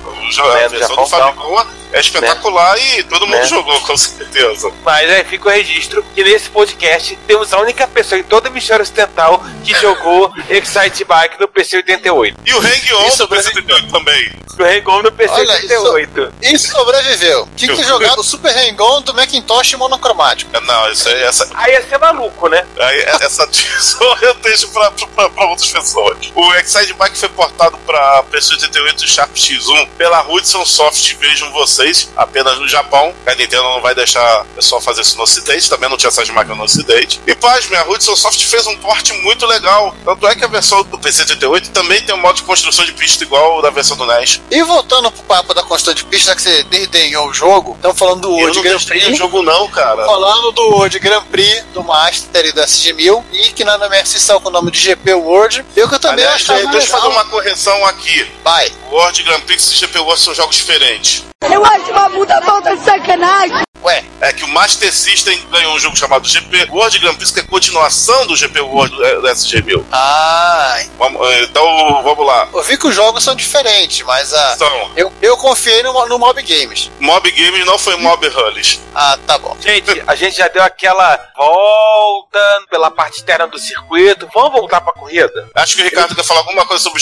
[0.65, 3.45] a versão do Famicom é espetacular e todo mundo Né.
[3.45, 4.71] jogou, com certeza.
[4.83, 8.47] mas aí fica o registro que nesse podcast temos a única pessoa em todo o
[8.47, 12.39] hemisfério ocidental que jogou Excite Bike no PC 88.
[12.45, 14.31] E o Hang-On Isso, do PC-88 também.
[14.59, 16.33] O Regon no PC Olha, 88.
[16.43, 17.47] E sobreviveu.
[17.55, 17.87] Tinha que ter
[18.19, 20.49] o Super Hang-On do Macintosh monocromático.
[20.55, 22.65] É, Não, isso aí, essa, Aí ia ser maluco, né?
[22.79, 26.17] aí, essa divisão eu deixo pra, pra, pra outras pessoas.
[26.35, 32.09] O Excite Bike foi portado pra PC-88 Sharp X1 pela Hudson Soft, vejam vocês.
[32.15, 33.13] apenas no Japão.
[33.25, 36.29] A Nintendo não vai deixar o pessoal fazer isso no Ocidente, também não tinha essas
[36.29, 37.21] máquinas no Ocidente.
[37.25, 39.95] E pasme, a Hudson Soft fez um porte muito legal.
[40.03, 43.23] Tanto é que a versão do PC-38 também tem um modo de construção de pista
[43.23, 44.41] igual da versão do NES.
[44.51, 47.97] E voltando pro papo da construção de pista, já que você desdenhou o jogo, estamos
[48.03, 49.17] falando do Eu World não Grand Prix.
[49.17, 50.05] jogo não, cara.
[50.05, 54.39] Falando do World Grand Prix, do Master e do SG-1000, e que na MSI são
[54.39, 55.65] com o nome de GP World.
[55.75, 58.29] Eu que eu também Aliás, achava deixa eu fazer uma correção aqui.
[58.43, 58.71] Vai.
[58.91, 61.23] World Grand Prix e GP World são jogos diferentes.
[61.51, 63.63] Eu acho uma puta falta de sacanagem.
[63.83, 67.39] Ué, É que o Master System ganhou um jogo chamado GP World Grand Prix, que
[67.41, 69.83] é continuação do GP World do do SG-1000.
[69.91, 72.47] ah, Vamos- Então, vamos lá.
[72.53, 74.53] eu vi que os jogos são diferentes, mas a.
[74.55, 76.89] Então, Eu, eu confiei no, no Mob Games.
[76.99, 78.79] Mob Games não foi Mob Hullies.
[78.95, 79.55] Ah, tá bom.
[79.59, 84.29] Gente, a gente já deu aquela volta pela parte externa do circuito.
[84.33, 85.49] Vamos voltar pra corrida?
[85.55, 87.01] Acho que o Ricardo quer falar alguma coisa sobre o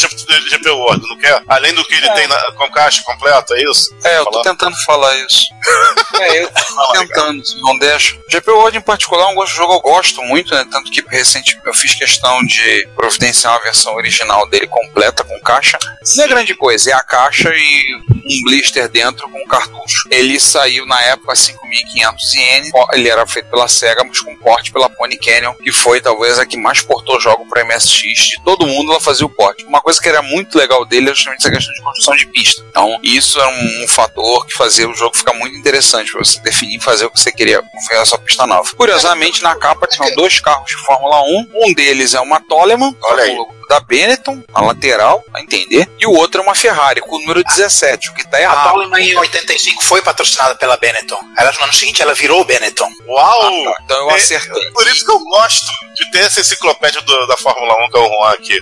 [0.50, 1.42] GP, World, não quer?
[1.48, 3.94] Além do que ele tem na, com caixa completa, é isso?
[4.04, 5.46] É, eu tô tentando falar isso.
[6.22, 6.52] É, eu
[6.94, 8.18] tentando, se não deixa.
[8.30, 10.66] GP World em particular é um gosto de jogo que eu gosto muito, né?
[10.72, 15.78] Tanto que recente eu fiz questão de providenciar uma versão original dele completa com caixa.
[16.16, 17.96] Não é grande coisa, é a caixa e
[18.26, 20.08] um blister dentro com cartucho.
[20.10, 24.90] Ele saiu na época 5.500 ienes, ele era feito pela Sega, mas com porte pela
[24.90, 28.30] Pony Canyon, que foi talvez a que mais portou jogo para MSX.
[28.30, 29.66] De todo mundo ela fazia o porte.
[29.66, 32.64] Uma coisa que era muito legal dele era justamente essa questão de construção de pista.
[32.70, 36.40] Então, isso era um, um fator que fazia o jogo ficar muito interessante para você
[36.62, 38.70] definir e fazer o que você queria com a sua pista nova.
[38.76, 41.48] Curiosamente, na capa tinham dois carros de Fórmula 1.
[41.66, 43.38] Um deles é uma Toleman, Olha aí.
[43.70, 45.90] da Benetton, na lateral, a entender.
[46.00, 48.72] E o outro é uma Ferrari, com o número 17, o que tá A errado.
[48.74, 51.20] Toleman em 85 foi patrocinada pela Benetton.
[51.38, 52.90] Ela, no ano seguinte ela virou Benetton.
[53.08, 53.42] Uau!
[53.42, 53.82] Ah, tá.
[53.86, 54.72] Então eu É, acertei.
[54.72, 58.02] Por isso que eu gosto de ter essa enciclopédia do- da Fórmula 1 que é
[58.02, 58.62] o Juan aqui.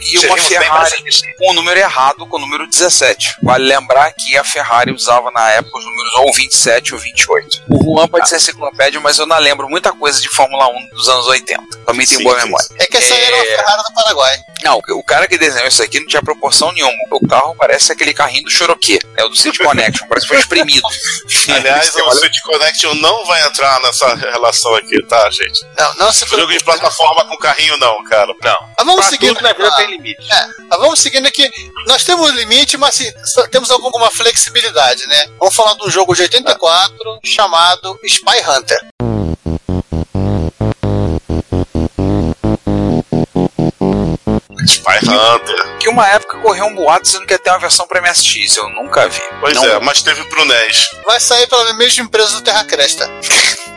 [0.00, 1.04] E uma Ferrari
[1.38, 3.36] com o número errado, com o número 17.
[3.42, 7.62] Vale lembrar que a Ferrari usava na época os números ou 27 ou 28.
[7.68, 11.08] O Juan pode ser enciclopédia, mas eu não lembro muita coisa de Fórmula 1 dos
[11.08, 11.62] anos 80.
[11.86, 12.66] Também tem Sim, boa sim, memória.
[12.78, 13.56] É que essa aí era uma É.
[13.56, 14.38] Ferrari do Paraguai.
[14.62, 16.92] Não, o cara que desenhou isso aqui não tinha proporção nenhuma.
[17.10, 19.24] O carro parece aquele carrinho do Cherokee, né?
[19.24, 20.86] O do City Connection, parece que foi espremido.
[21.54, 25.60] Aliás, o olha- Switch Connection não vai entrar nessa relação aqui, tá, gente?
[25.76, 28.28] Não, não se Jogo de plataforma com carrinho, não, cara.
[28.42, 28.60] Não.
[28.76, 29.34] Mas vamos Pra seguindo.
[29.34, 30.22] tudo na vida ah, tem limite.
[30.32, 31.50] É, mas vamos seguindo aqui.
[31.86, 33.12] Nós temos limite, mas assim,
[33.50, 35.26] temos alguma flexibilidade, né?
[35.38, 36.94] Vamos falar de um jogo de 84
[37.24, 38.80] chamado Spy Hunter.
[44.80, 45.78] Spy Hunter.
[45.78, 48.68] Que uma época correu um boato dizendo que ia ter uma versão pra MSX, eu
[48.70, 49.20] nunca vi.
[49.40, 50.86] Pois Não- é, mas teve pro NES.
[51.04, 53.08] Vai sair pela mesma empresa do Terra Cresta.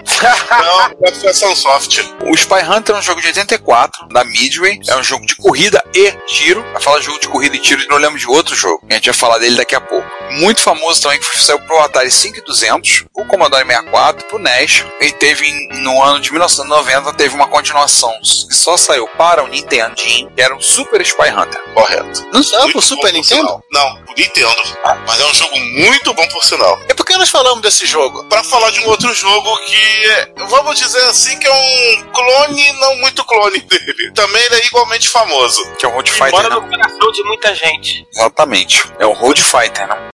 [0.49, 2.15] Não, vai ser Sunsoft.
[2.25, 4.79] O Spy Hunter é um jogo de 84, da Midway.
[4.87, 6.63] É um jogo de corrida e tiro.
[6.71, 8.85] Pra falar de jogo de corrida e tiro, não lembro de outro jogo.
[8.89, 10.07] A gente vai falar dele daqui a pouco.
[10.31, 14.83] Muito famoso também, que saiu pro Atari 5200, o Commodore 64, pro NES.
[15.01, 15.45] E teve,
[15.81, 20.55] no ano de 1990, teve uma continuação que só saiu para o Nintendinho, que era
[20.55, 21.61] o Super Spy Hunter.
[21.73, 22.27] Correto.
[22.31, 23.61] Não saiu pro Super Nintendo?
[23.71, 24.55] Não, pro Nintendo.
[25.05, 26.79] Mas é um jogo muito bom, por sinal.
[26.89, 28.23] E por que nós falamos desse jogo?
[28.25, 32.73] Pra falar de um outro jogo que, é, vamos dizer assim, que é um clone,
[32.73, 34.11] não muito clone dele.
[34.13, 35.61] Também ele é igualmente famoso.
[35.75, 36.55] Que é o Road Fighter, mora né?
[36.55, 38.07] no coração de muita gente.
[38.15, 38.83] Exatamente.
[38.99, 40.12] É o Road Fighter, né?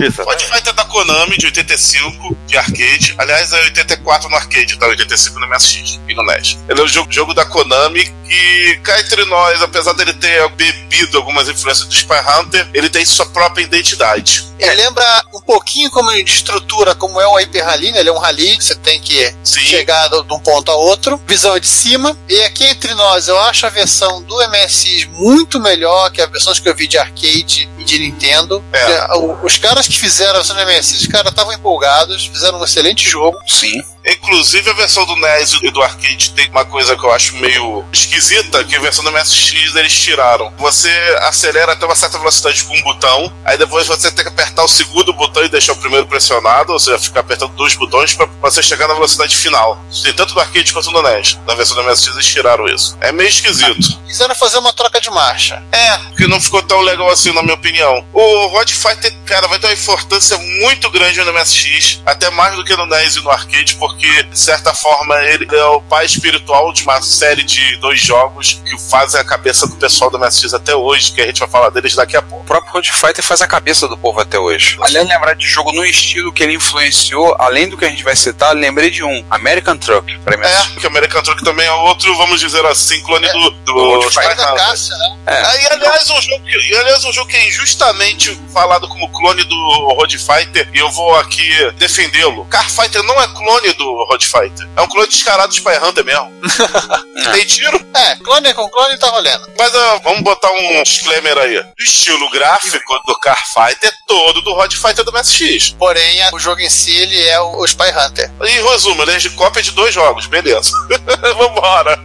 [0.00, 0.24] Isso.
[0.24, 3.14] Pode Fighter da Konami, de 85, de arcade.
[3.18, 4.86] Aliás, é 84 no arcade, tá?
[4.86, 6.58] 85 no MSX e no NES.
[6.68, 11.18] Ele é um jogo, jogo da Konami que, cá entre nós, apesar dele ter bebido
[11.18, 14.48] algumas influências do Spy Hunter, ele tem sua própria identidade.
[14.58, 18.00] Ele lembra um pouquinho como de estrutura, como é o Hyper Rally, né?
[18.00, 19.60] Ele é um rally que você tem que Sim.
[19.60, 21.20] chegar de um ponto a outro.
[21.26, 22.16] Visão é de cima.
[22.28, 26.58] E aqui entre nós, eu acho a versão do MSX muito melhor que as versões
[26.58, 28.62] que eu vi de arcade de Nintendo.
[28.72, 29.16] É.
[29.42, 33.38] Os caras que fizeram a do MSX, os caras estavam empolgados, fizeram um excelente jogo.
[33.46, 33.82] Sim.
[34.04, 37.84] Inclusive a versão do NES e do arcade tem uma coisa que eu acho meio
[37.92, 40.52] esquisita, que a versão do MSX eles tiraram.
[40.58, 40.90] Você
[41.22, 44.68] acelera até uma certa velocidade com um botão, aí depois você tem que apertar o
[44.68, 48.62] segundo botão e deixar o primeiro pressionado, ou seja, ficar apertando dois botões pra você
[48.62, 49.78] chegar na velocidade final.
[50.02, 51.38] Tem tanto do arcade quanto do NES.
[51.46, 52.96] Na versão do MSX eles tiraram isso.
[53.00, 54.00] É meio esquisito.
[54.06, 55.62] Quiseram fazer uma troca de marcha.
[55.72, 58.04] É, porque não ficou tão legal assim, na minha opinião.
[58.12, 62.64] O Rod Fighter, cara, vai ter uma importância muito grande no MSX, até mais do
[62.64, 66.06] que no NES e no arcade, porque porque, de certa forma, ele é o pai
[66.06, 70.54] espiritual de uma série de dois jogos que fazem a cabeça do pessoal do MSX
[70.54, 72.44] até hoje, que a gente vai falar deles daqui a pouco.
[72.44, 74.76] O próprio Road Fighter faz a cabeça do povo até hoje.
[74.80, 78.04] Além de lembrar de jogo no estilo que ele influenciou, além do que a gente
[78.04, 80.46] vai citar, lembrei de um, American Truck, pra mim.
[80.46, 84.36] É, que American Truck também é outro, vamos dizer assim, clone do, do, Road Fighter
[84.36, 84.54] Da.
[84.54, 85.16] Cássia, né?
[85.26, 85.62] É.
[85.62, 89.94] E aliás, um jogo que, aliás, um jogo que é injustamente falado como clone do
[89.94, 92.44] Road Fighter, e eu vou aqui defendê-lo.
[92.46, 94.68] Car Fighter não é clone do Road Fighter.
[94.76, 96.30] É um clone descarado do Spy Hunter mesmo.
[97.32, 99.46] Tem tiro, É, clone com clone tá valendo.
[99.58, 101.58] mas ah, vamos botar um disclaimer aí.
[101.58, 105.70] O estilo gráfico do Car Fighter é todo do Road Fighter do MSX.
[105.78, 108.30] Porém, a- o jogo em si, ele é o, o Spy Hunter.
[108.42, 110.70] E resumo, ele é de cópia de dois jogos, beleza.
[111.36, 111.98] Vambora.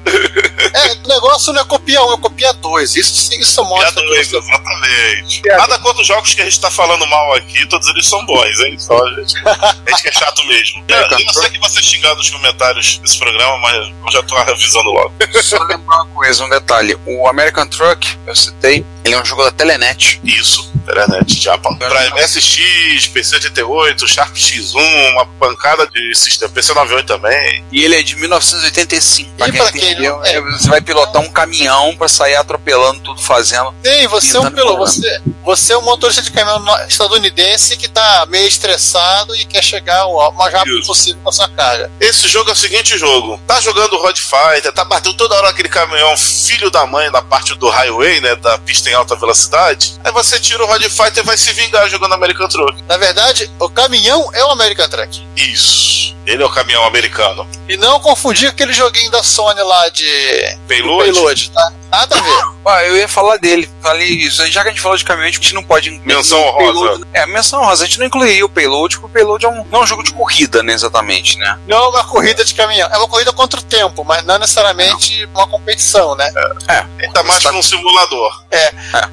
[0.58, 2.95] É, o negócio não é copia um, é copia dois.
[2.95, 4.38] Isso, sim, isso mostra que dois, você...
[4.38, 5.41] exatamente.
[5.45, 8.60] Nada contra os jogos que a gente tá falando mal aqui, todos eles são bons,
[8.62, 8.78] hein?
[8.80, 10.84] Só a gente, a gente que é chato mesmo.
[10.88, 14.89] Eu, eu sei que você xingar nos comentários desse programa, mas eu já tô avisando
[14.89, 15.14] logo.
[15.41, 16.97] Só lembrar uma coisa, um detalhe.
[17.06, 20.20] O American Truck, eu citei, ele é um jogo da Telenet.
[20.24, 21.75] Isso, internet, Japan.
[21.75, 27.65] Pra MSX, PC88, Sharp X1, uma pancada de sistema, PC98 também.
[27.71, 29.31] E ele é de 1985.
[29.38, 30.33] Pra E quem pra quem entendeu, não- é.
[30.36, 33.73] é, você vai pilotar um caminhão pra sair atropelando tudo fazendo.
[33.81, 34.77] Tem, você é um piloto.
[34.77, 40.05] Você, você é um motorista de caminhão estadunidense que tá meio estressado e quer chegar
[40.07, 40.88] o mais rápido Isso.
[40.88, 41.91] possível com a sua carga.
[41.99, 43.39] Esse jogo é o seguinte jogo.
[43.47, 47.55] Tá jogando Road Fighter, tá batendo toda hora aquele caminhão filho da mãe na parte
[47.55, 48.36] do highway, né?
[48.36, 49.95] Da pista em alta velocidade.
[50.03, 52.84] Aí você tira o Road Fighter vai se vingar jogando American Truck.
[52.84, 55.26] Na verdade, o caminhão é o American Truck.
[55.38, 56.14] Isso.
[56.26, 57.47] Ele é o caminhão americano.
[57.69, 61.11] E não confundir com aquele joguinho da Sony lá de Payload?
[61.11, 61.73] Payload, tá?
[61.91, 62.55] Nada a ver.
[62.67, 63.69] Ah, eu ia falar dele.
[63.80, 64.43] Falei isso.
[64.47, 65.89] Já que a gente falou de caminhão, a gente não pode.
[65.93, 66.63] incluir Menção o honrosa.
[66.73, 67.03] payload.
[67.13, 67.84] É, menção honrosa.
[67.84, 70.01] A gente não incluiria o payload, porque o payload é um, não é um jogo
[70.01, 70.73] de corrida, né?
[70.73, 71.59] Exatamente, né?
[71.67, 72.89] Não é uma corrida de caminhão.
[72.91, 76.28] É uma corrida contra o tempo, mas não necessariamente uma competição, né?
[76.67, 77.07] É.
[77.09, 78.43] Tá mais Tá- que um simulador.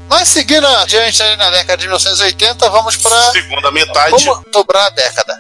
[0.09, 3.33] Mas seguindo adiante aí na década de 1980, vamos pra.
[3.33, 4.25] Segunda metade.
[4.25, 5.39] Vamos dobrar a década.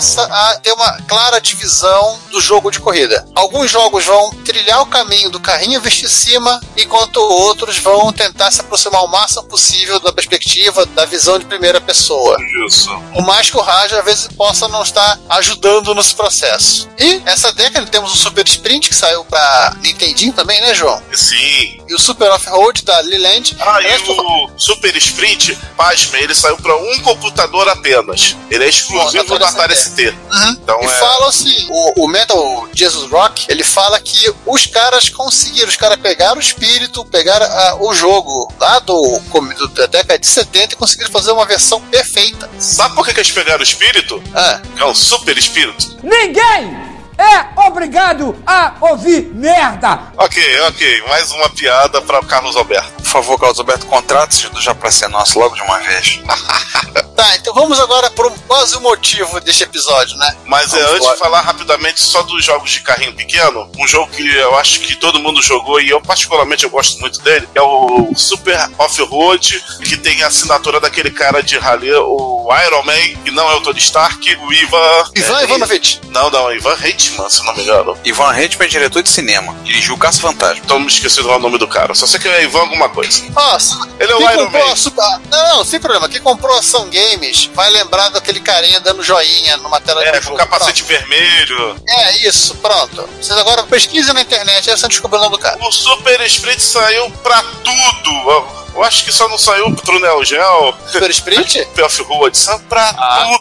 [0.00, 3.26] Aqui a ter uma clara divisão do jogo de corrida.
[3.34, 8.60] Alguns jogos vão trilhar o caminho do carrinho veste cima, enquanto outros vão tentar se
[8.60, 12.36] aproximar o máximo possível da perspectiva, da visão de primeira pessoa.
[12.66, 12.90] Isso.
[13.14, 16.88] O mais que o Raj às vezes possa não estar ajudando nesse processo.
[16.98, 21.02] E essa década temos o Super Sprint que saiu pra Nintendinho também, né, João?
[21.12, 21.80] Sim.
[21.88, 23.56] E o Super Off-Road da Leland.
[23.60, 28.36] Ah, Aliás, e o Super Sprint, pasme, ele saiu pra um computador apenas.
[28.50, 30.14] Ele é exclusivo Bom, do Atari Atari ST.
[30.30, 30.50] Uhum.
[30.62, 30.88] Então e é.
[30.88, 36.36] falam-se, o, o Metal Jesus Rock, ele fala que os caras conseguiram, os caras pegaram
[36.36, 39.20] o espírito, pegaram ah, o jogo lá do,
[39.58, 42.48] do- da década de 70 e conseguiram fazer uma versão perfeita.
[42.58, 44.22] Sabe por que, que eles pegaram o espírito?
[44.34, 45.96] Ah, é um super espírito.
[46.02, 50.00] Ninguém é obrigado a ouvir merda.
[50.16, 51.02] Ok, ok.
[51.08, 52.99] Mais uma piada pra Carlos Alberto.
[53.10, 56.20] Por favor, Carlos Alberto, contrate-se já pra ser nosso logo de uma vez.
[57.16, 60.36] tá, então vamos agora para um, quase o motivo deste episódio, né?
[60.46, 61.12] Mas é, Vamos antes lá.
[61.14, 64.94] de falar rapidamente só dos jogos de carrinho pequeno, um jogo que eu acho que
[64.94, 69.96] todo mundo jogou e eu particularmente eu gosto muito dele, é o Super Off-Road, que
[69.96, 73.80] tem a assinatura daquele cara de rally, o Iron Man, que não é o Tony
[73.80, 75.04] Stark, o Ivan...
[75.16, 76.00] Ivan é, Ivanovich.
[76.10, 77.98] Não, não, Ivan Reitman, se não me engano.
[78.04, 79.52] Ivan Reitman é diretor de cinema.
[79.64, 80.62] Dirigiu o Caça Fantasma.
[80.64, 81.92] Então me esqueci do nome do cara.
[81.94, 82.99] Só sei que é Ivan alguma coisa.
[83.36, 84.76] Ó, se- Ele é o Iron Man.
[84.76, 85.02] Super...
[85.30, 86.08] Não, não, sem problema.
[86.08, 90.18] Quem comprou a Ação Games vai lembrar daquele carinha dando joinha numa tela É, de
[90.18, 90.36] com jogo.
[90.36, 91.56] capacete vermelho.
[91.56, 91.82] Pronto.
[91.88, 93.08] É, isso, pronto.
[93.20, 95.58] Vocês agora pesquisem na internet, aí você descobre o nome do cara.
[95.64, 98.59] O Super Sprint saiu pra tudo.
[98.80, 100.74] Eu- acho que só não saiu pro Neo Geo.
[100.86, 101.68] Super Sprint?
[101.80, 102.92] Off-Road saiu pra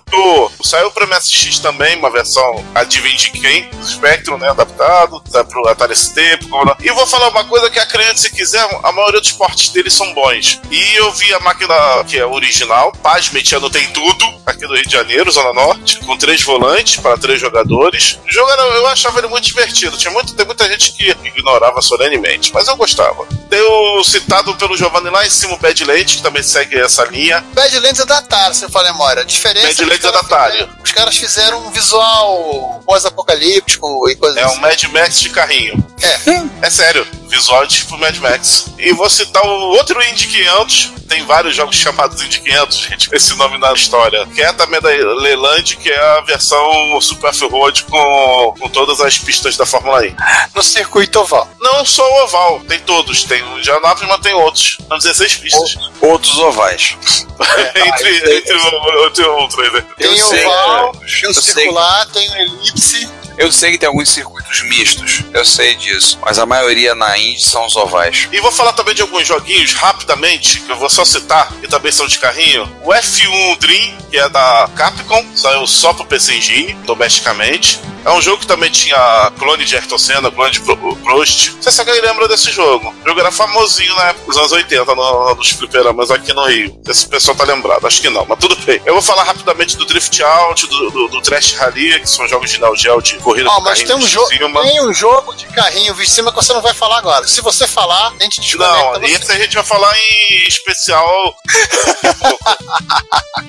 [0.10, 0.52] tudo.
[0.64, 3.70] Saiu pra MSX também, uma versão adivinha de quem?
[3.70, 4.50] Do Spectrum, né?
[4.50, 5.22] Adaptado.
[5.30, 6.38] Saiu pro Atari ST.
[6.48, 6.76] pro.
[6.82, 10.14] E vou falar uma coisa que acredite se quiser, a maioria dos portes deles são
[10.14, 10.60] bons.
[10.70, 11.76] E eu vi a máquina
[12.08, 16.00] que é original, pasme, tinha não tem tudo, aqui do Rio de Janeiro, Zona Norte,
[16.00, 18.20] com três volantes para três jogadores.
[18.28, 19.98] O jogo era, eu achava ele muito divertido.
[19.98, 23.26] Tinha muito, tem muita gente que ignorava solenemente, mas eu gostava.
[23.50, 27.44] Tem o citado pelo Giovanni lá em cima, o Badlands, que também segue essa linha.
[27.54, 29.22] Badlands é da Atari, se eu falar a memória.
[29.22, 30.70] A diferença Badlands os é da Atari.
[30.84, 34.58] Os caras fizeram um visual pós-apocalíptico e coisas É assim.
[34.58, 35.84] um Mad Max de carrinho.
[36.02, 36.66] É.
[36.66, 37.06] É sério.
[37.30, 38.66] Visual de tipo Mad Max.
[38.78, 40.94] E vou citar o outro Indy 500.
[41.08, 43.10] Tem vários jogos chamados Indy 500, gente.
[43.14, 44.26] Esse nome na história.
[44.28, 49.18] Que é também da Leland, que é a versão Super Off-Road com, com todas as
[49.18, 50.16] pistas da Fórmula E.
[50.56, 51.48] No circuito oval.
[51.60, 53.24] Não só o oval, tem todos.
[53.24, 54.78] Tem o de Anápolis, mas tem outros.
[54.88, 55.78] São 16 pistas.
[56.02, 56.96] Outros ovais.
[57.76, 59.86] entre, entre, o- entre outros, né?
[59.98, 61.42] Tem oval, tem sei.
[61.44, 63.10] circular, tem um elipse.
[63.40, 67.42] Eu sei que tem alguns circuitos mistos, eu sei disso, mas a maioria na Indy
[67.42, 68.28] são os ovais.
[68.32, 71.92] E vou falar também de alguns joguinhos rapidamente, que eu vou só citar, e também
[71.92, 72.70] são de carrinho.
[72.84, 77.80] O F1 Dream, que é da Capcom, saiu só pro PC Engine, domesticamente.
[78.06, 81.52] É um jogo que também tinha clone de Ayrton Senna, clone de Pro- Prost.
[81.56, 82.94] Não sei se alguém lembra desse jogo.
[83.04, 86.80] O jogo era famosinho na época dos anos 80, no, nos fliperamas aqui no Rio.
[86.88, 88.82] Esse pessoal tá lembrado, acho que não, mas tudo bem.
[88.86, 92.50] Eu vou falar rapidamente do Drift Out, do, do, do Trash Rally, que são jogos
[92.50, 94.28] de Neo Geo de corrida com mas tem um, jogo,
[94.64, 97.28] tem um jogo de carrinho visto de cima que você não vai falar agora.
[97.28, 101.36] Se você falar, a gente desconecta Não, esse a gente vai falar em especial.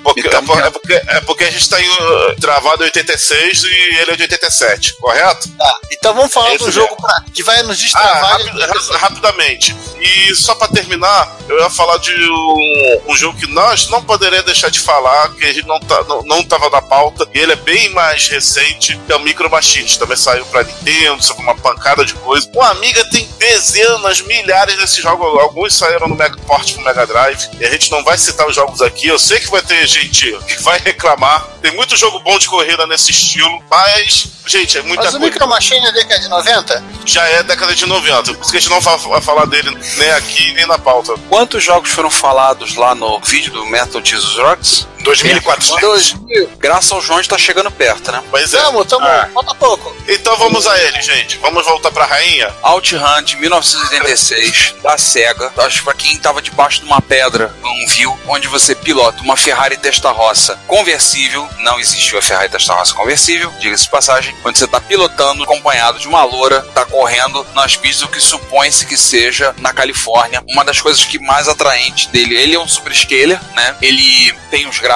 [0.02, 3.62] porque, é, por- é porque, é porque a gente tá em, uh, travado em 86
[3.64, 3.66] e
[4.00, 5.48] ele é de 87, correto?
[5.56, 8.40] Tá, então vamos falar Esse do jogo pra- que vai nos Ah, destravar.
[8.40, 9.76] ra- rapidamente.
[10.00, 14.46] E só pra terminar, eu ia falar de um, um jogo que nós não poderíamos
[14.46, 17.52] deixar de falar, que a gente não, tá, não, não tava na pauta, e ele
[17.52, 19.69] é bem mais recente, que é o Micro Machines.
[19.98, 22.48] Também saiu pra Nintendo, saiu uma pancada de coisa.
[22.54, 27.48] O Amiga tem dezenas, milhares desses jogos, alguns saíram no Mega Porte pro Mega Drive,
[27.58, 29.08] e a gente não vai citar os jogos aqui.
[29.08, 31.46] Eu sei que vai ter gente que vai reclamar.
[31.62, 35.32] Tem muito jogo bom de corrida nesse estilo, mas, gente, é muita Mas o coisa
[35.32, 36.84] Micro Machine é década de 90?
[37.04, 38.34] já é década de 90.
[38.34, 41.14] Por isso que a gente não vai vai falar dele nem aqui nem na pauta.
[41.28, 44.86] Quantos jogos foram falados lá no vídeo do Metal Jesus Rocks?
[45.02, 46.16] 2400.
[46.58, 48.22] Graças ao João a gente tá chegando perto, né?
[48.30, 48.58] Pois é.
[48.58, 49.28] Tamo, tamo, Ah.
[49.32, 49.94] falta pouco.
[50.08, 51.38] Então vamos a ele, gente.
[51.38, 52.52] Vamos voltar pra rainha.
[52.62, 55.52] OutRun de 1986, da SEGA.
[55.58, 59.36] Acho que pra quem tava debaixo de uma pedra, não viu, onde você pilota uma
[59.36, 61.48] Ferrari Testarossa conversível.
[61.58, 64.34] Não existiu a Ferrari Testarossa conversível, diga-se de passagem.
[64.44, 68.86] Onde você tá pilotando acompanhado de uma loura, tá correndo nas pistas, o que supõe-se
[68.86, 70.42] que seja na Califórnia.
[70.50, 73.76] Uma das coisas que mais atraente dele, ele é um super scaler, né?
[73.80, 74.89] Ele tem uns gráficos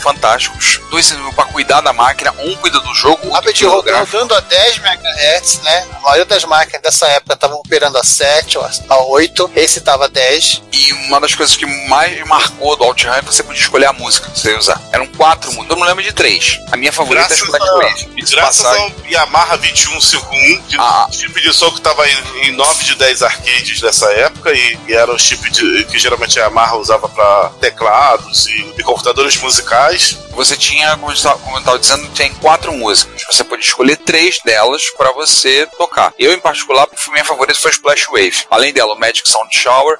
[0.00, 0.80] fantásticos.
[0.90, 4.16] Dois para cuidar da máquina, um cuida do jogo, outro Rapidinho, cuida do gráfico.
[4.16, 5.86] rodando a 10 MHz, né?
[5.96, 9.50] A maioria das máquinas dessa época estavam operando a 7 ou a 8.
[9.56, 10.62] Esse tava a 10.
[10.72, 13.92] E uma das coisas que mais marcou do OutRun é que você podia escolher a
[13.92, 14.80] música que você ia usar.
[14.92, 16.58] Eram quatro músicas, todo mundo lembra de três.
[16.72, 17.94] A minha favorita é Graças, Splash a, Wave.
[18.14, 18.94] Diga-se de graças passagem.
[19.04, 21.06] ao Yamaha 2151, que Ah.
[21.08, 24.78] o chip de som que tava em, em 9 de 10 arcades dessa época, e,
[24.88, 29.23] e era o chip de- que geralmente a Yamaha usava pra teclados e, e computadores
[29.38, 30.18] musicais.
[30.30, 33.22] Você tinha, como eu estava dizendo, tem quatro músicas.
[33.30, 36.12] Você podia escolher três delas para você tocar.
[36.18, 38.44] Eu, em particular, minha favorita foi Splash Wave.
[38.50, 39.96] Além dela, o Magic Sound Shower.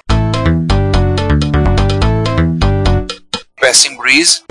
[3.59, 4.43] Passing Breeze.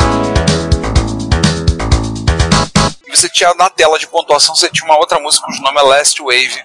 [3.07, 5.83] E você tinha na tela de pontuação, você tinha uma outra música cujo nome é
[5.83, 6.65] Last Wave.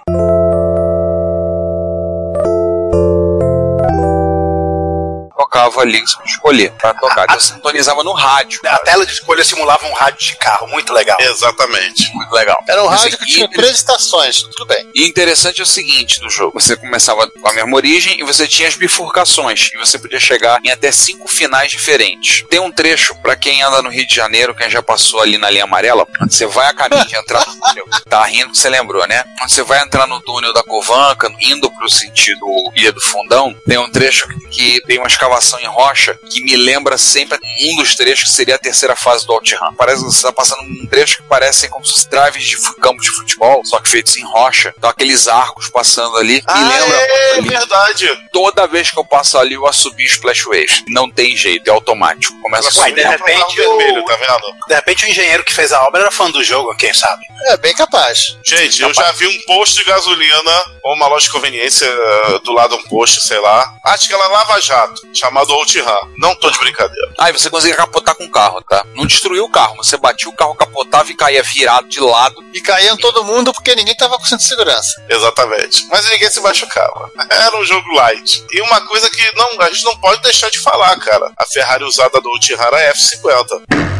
[5.43, 7.23] Tocava ali, você podia escolher pra tocar.
[7.23, 8.59] Então você sintonizava no rádio.
[8.65, 11.15] A tela de escolha simulava um rádio de carro, muito legal.
[11.21, 12.13] Exatamente.
[12.13, 12.61] Muito legal.
[12.67, 14.89] Era um rádio que aqui- tinha três estações, tudo bem.
[14.93, 18.45] E interessante é o seguinte do jogo: você começava com a mesma origem e você
[18.47, 22.43] tinha as bifurcações, e você podia chegar em até cinco finais diferentes.
[22.49, 25.49] Tem um trecho pra quem anda no Rio de Janeiro, quem já passou ali na
[25.49, 27.85] linha amarela, você vai a caminho de entrar no túnel.
[28.09, 29.23] Tá rindo que você lembrou, né?
[29.41, 33.77] Onde você vai entrar no túnel da Covanca, indo pro sentido Ilha do Fundão, tem
[33.77, 38.29] um trecho que tem uma escavação em rocha que me lembra sempre um dos trechos
[38.29, 39.73] que seria a terceira fase do OutRun.
[39.77, 43.09] Parece que você tá passando um trecho que parecem como se drives de campo de
[43.11, 44.73] futebol, só que feitos em rocha.
[44.77, 47.49] Então aqueles arcos passando ali me Ah, lembra é ali.
[47.49, 48.29] verdade.
[48.31, 50.83] Toda vez que eu passo ali, eu assobio Splash Wave.
[50.89, 52.33] Não tem jeito, é automático.
[52.41, 52.95] Começa a subir.
[52.95, 54.55] de repente, um vermelho, o, tá vendo?
[54.67, 57.23] de repente o engenheiro que fez a obra era fã do jogo, quem sabe?
[57.47, 58.37] É bem capaz.
[58.45, 62.51] Gente, eu já vi um posto de gasolina ou uma loja de conveniência eh, do
[62.53, 63.73] lado de um posto, sei lá.
[63.83, 66.13] Acho que ela é Lava Jato, chamado OutRun.
[66.17, 67.13] Não tô de brincadeira.
[67.17, 68.85] Aí você conseguia capotar com o carro, tá?
[68.95, 72.43] Não destruiu o carro, você batia o carro, capotava e caía virado de lado.
[72.53, 75.03] E caíam todo mundo porque ninguém tava com cinto de segurança.
[75.09, 75.85] Exatamente.
[75.89, 77.11] Mas ninguém se machucava.
[77.29, 78.43] Era um jogo light.
[78.51, 81.31] E uma coisa que não, a gente não pode deixar de falar, cara.
[81.37, 83.98] A Ferrari usada do OutRun era a F50.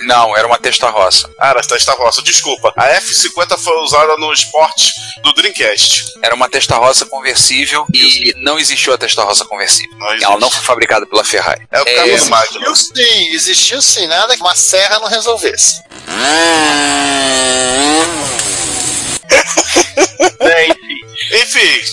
[0.00, 1.30] Não, era uma testa-roça.
[1.38, 2.22] Ah, era esta roça.
[2.22, 2.72] Desculpa.
[2.76, 4.92] A F50 foi usada no esporte
[5.22, 6.04] do Dreamcast.
[6.22, 9.96] Era uma testa-roça conversível e não existiu a testa-roça conversível.
[9.98, 10.12] Não.
[10.12, 11.66] Ela não foi fabricada pela Ferrari.
[11.70, 12.60] É o É, do Magno.
[12.70, 15.80] Existiu sim, existiu sim, nada que uma serra não resolvesse.
[20.38, 20.76] Bem,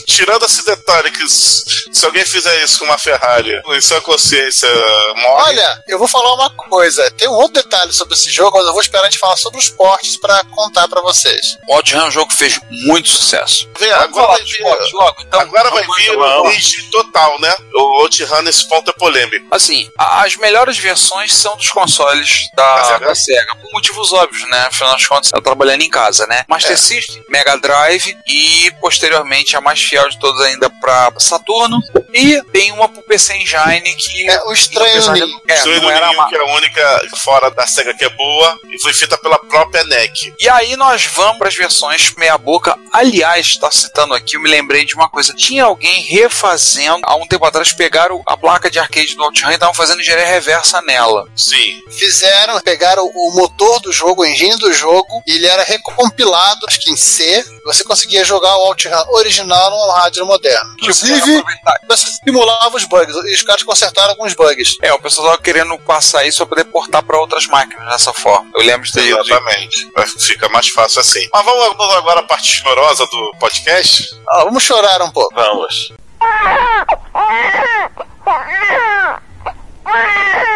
[0.05, 4.67] tirando esse detalhe que se, alguém fizer isso com uma Ferrari, em sua consciência
[5.15, 5.43] morre.
[5.49, 7.09] Olha, eu vou falar uma coisa.
[7.11, 9.59] Tem um outro detalhe sobre esse jogo, mas eu vou esperar a gente falar sobre
[9.59, 11.57] os portes pra contar pra vocês.
[11.67, 13.69] O OutRun é um jogo que fez muito sucesso.
[13.79, 15.39] Vem, Vamos agora falar vai vir, portes logo, então.
[15.39, 17.55] agora vai vir o rage total, né?
[17.73, 19.47] O OutRun nesse ponto é polêmico.
[19.51, 23.05] Assim, as melhores versões são dos consoles da, Sega.
[23.07, 24.65] da Sega, por motivos óbvios, né?
[24.67, 26.43] Afinal de contas, ela trabalhando em casa, né?
[26.49, 26.77] Master É.
[26.77, 31.79] System, Mega Drive e, posteriormente, a mais fiel de todas ainda pra Saturno.
[32.13, 34.29] E tem uma pro PC Engine que...
[34.29, 35.41] É o Estranho Ninho.
[35.47, 38.09] É, Estranho não era Ninho, uma- que é a única fora da SEGA que é
[38.09, 40.33] boa, e foi feita pela própria NEC.
[40.39, 42.77] E aí nós vamos para as versões meia boca.
[42.91, 45.33] Aliás, está citando aqui, eu me lembrei de uma coisa.
[45.33, 49.53] Tinha alguém refazendo, há um tempo atrás, pegaram a placa de arcade do OutRun e
[49.53, 51.27] estavam fazendo engenharia reversa nela.
[51.35, 51.81] Sim.
[51.91, 56.79] Fizeram, pegaram o motor do jogo, o engine do jogo, e ele era recompilado, acho
[56.79, 57.43] que em C.
[57.65, 58.91] Você conseguia jogar o OutRun
[59.23, 60.73] original num rádio moderno.
[60.79, 61.43] Inclusive,
[61.87, 64.77] você simulava os bugs, e os caras consertaram alguns bugs.
[64.81, 68.49] É, o pessoal tava querendo passar isso para poder portar para outras máquinas dessa forma.
[68.55, 69.19] Eu lembro de ter ido.
[69.19, 69.91] Exatamente.
[69.95, 71.27] Vai- Fica mais fácil assim.
[71.33, 74.09] Mas vamos vamos agora à parte chorosa do podcast?
[74.29, 75.33] Ah, vamos chorar um pouco.
[75.33, 75.91] Vamos.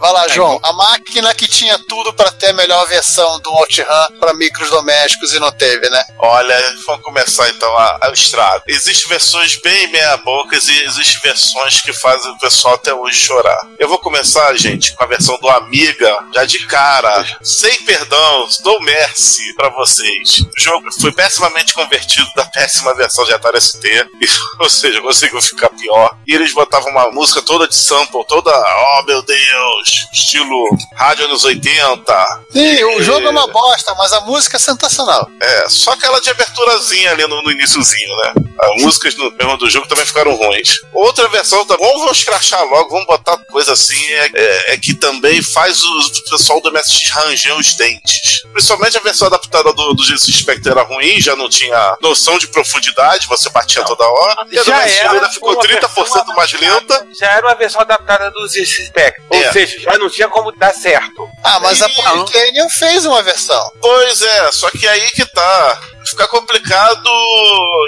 [0.00, 0.58] Vai lá, João.
[0.62, 5.34] A máquina que tinha tudo pra ter a melhor versão do OutRun pra micros domésticos
[5.34, 6.02] e não teve, né?
[6.18, 8.62] Olha, vamos começar então a, a estrada.
[8.66, 13.60] Existem versões bem meia-bocas e existem versões que fazem o pessoal até hoje chorar.
[13.78, 18.80] Eu vou começar, gente, com a versão do Amiga, já de cara, sem perdão, dou
[18.80, 20.40] mercy pra vocês.
[20.40, 24.26] O jogo foi pessimamente convertido da péssima versão de Atari ST, e,
[24.62, 26.16] ou seja, conseguiu ficar pior.
[26.26, 30.64] E eles botavam uma música toda de sample, toda, oh meu Deus, estilo
[30.94, 32.42] rádio anos 80.
[32.50, 35.28] Sim, o jogo é uma bosta, mas a música é sensacional.
[35.40, 38.32] É, só aquela de aberturazinha ali no, no iniciozinho, né?
[38.60, 40.80] As músicas no mesmo do jogo também ficaram ruins.
[40.92, 44.94] Outra versão, tá, vamos, vamos crachar logo, vamos botar coisa assim, é, é- é que
[44.94, 48.42] também faz o pessoal do MSX ranger os dentes.
[48.52, 52.48] Principalmente a versão adaptada do, do GC Spectre era ruim, já não tinha noção de
[52.48, 54.46] profundidade, você batia toda hora.
[54.50, 57.06] E a do Já MSX era ainda ficou uma 30% mais lenta.
[57.18, 59.20] Já era uma versão adaptada do Z-Spec.
[59.30, 59.52] Ou É.
[59.52, 61.28] seja, já não tinha como dar certo.
[61.42, 63.72] Ah, mas a Ih, Polycanion fez uma versão.
[63.80, 65.80] Pois é, só que aí que tá.
[66.06, 67.10] Fica complicado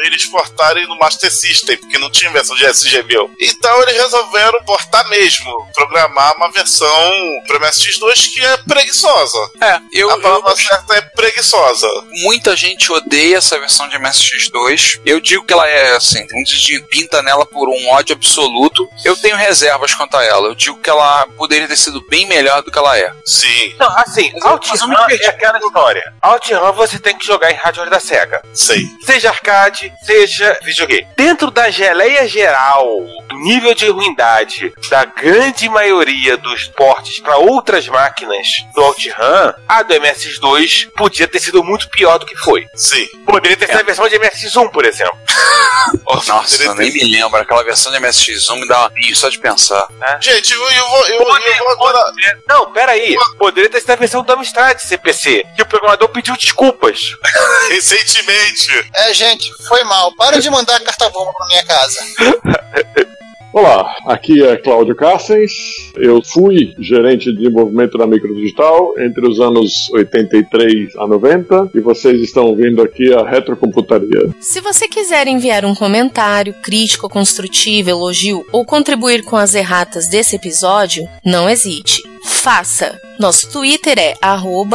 [0.05, 3.15] eles portarem no Master System, porque não tinha versão de SGB.
[3.41, 7.13] Então eles resolveram portar mesmo, programar uma versão
[7.47, 9.39] pro MSX2 que é preguiçosa.
[9.61, 11.89] É, eu, A eu palavra certa é preguiçosa.
[12.23, 15.01] muita gente odeia essa versão de MSX2.
[15.05, 18.15] Eu digo que ela é assim, tem muita gente que pinta nela por um ódio
[18.15, 18.89] absoluto.
[19.05, 20.49] Eu tenho reservas quanto a ela.
[20.49, 23.13] Eu digo que ela poderia ter sido bem melhor do que ela é.
[23.25, 26.13] Sim, Não, assim, OutRun é aquela história.
[26.23, 28.43] OutRun você tem que jogar em hardware da SEGA.
[28.55, 28.87] sei.
[29.05, 31.07] Seja arcade, seja videogame.
[31.17, 32.87] Dentro da geleia geral,
[33.29, 39.83] do nível de ruindade da grande maioria dos portes para outras máquinas do OutRun, a
[39.83, 42.67] do MSX2 podia ter sido muito pior do que foi.
[42.75, 43.07] Sim.
[43.27, 45.17] Poderia ter sido a versão de MSX1, por exemplo.
[46.27, 47.41] Nossa, eu nem me lembro.
[47.41, 49.87] Aquela versão de MSX1 me dá um arrepio só de pensar.
[50.21, 53.17] Gente, eu, eu vou, eu, eu vou Poderia- Não, peraí.
[53.39, 57.17] Poderia ter sido a versão do Amstrad CPC, que o programador pediu desculpas.
[57.71, 58.91] Recentemente.
[58.97, 60.15] É, gente, foi mal.
[60.17, 61.99] Para de mandar carta bomba pra minha casa.
[63.53, 65.53] Olá, aqui é Cláudio Cassens.
[65.97, 72.23] Eu fui gerente de desenvolvimento da Microdigital entre os anos 83 a 90 e vocês
[72.23, 74.31] estão ouvindo aqui a Retrocomputaria.
[74.41, 80.35] Se você quiser enviar um comentário, crítico, construtivo, elogio ou contribuir com as erratas desse
[80.35, 82.12] episódio, não hesite.
[82.25, 83.01] Faça!
[83.19, 84.15] Nosso Twitter é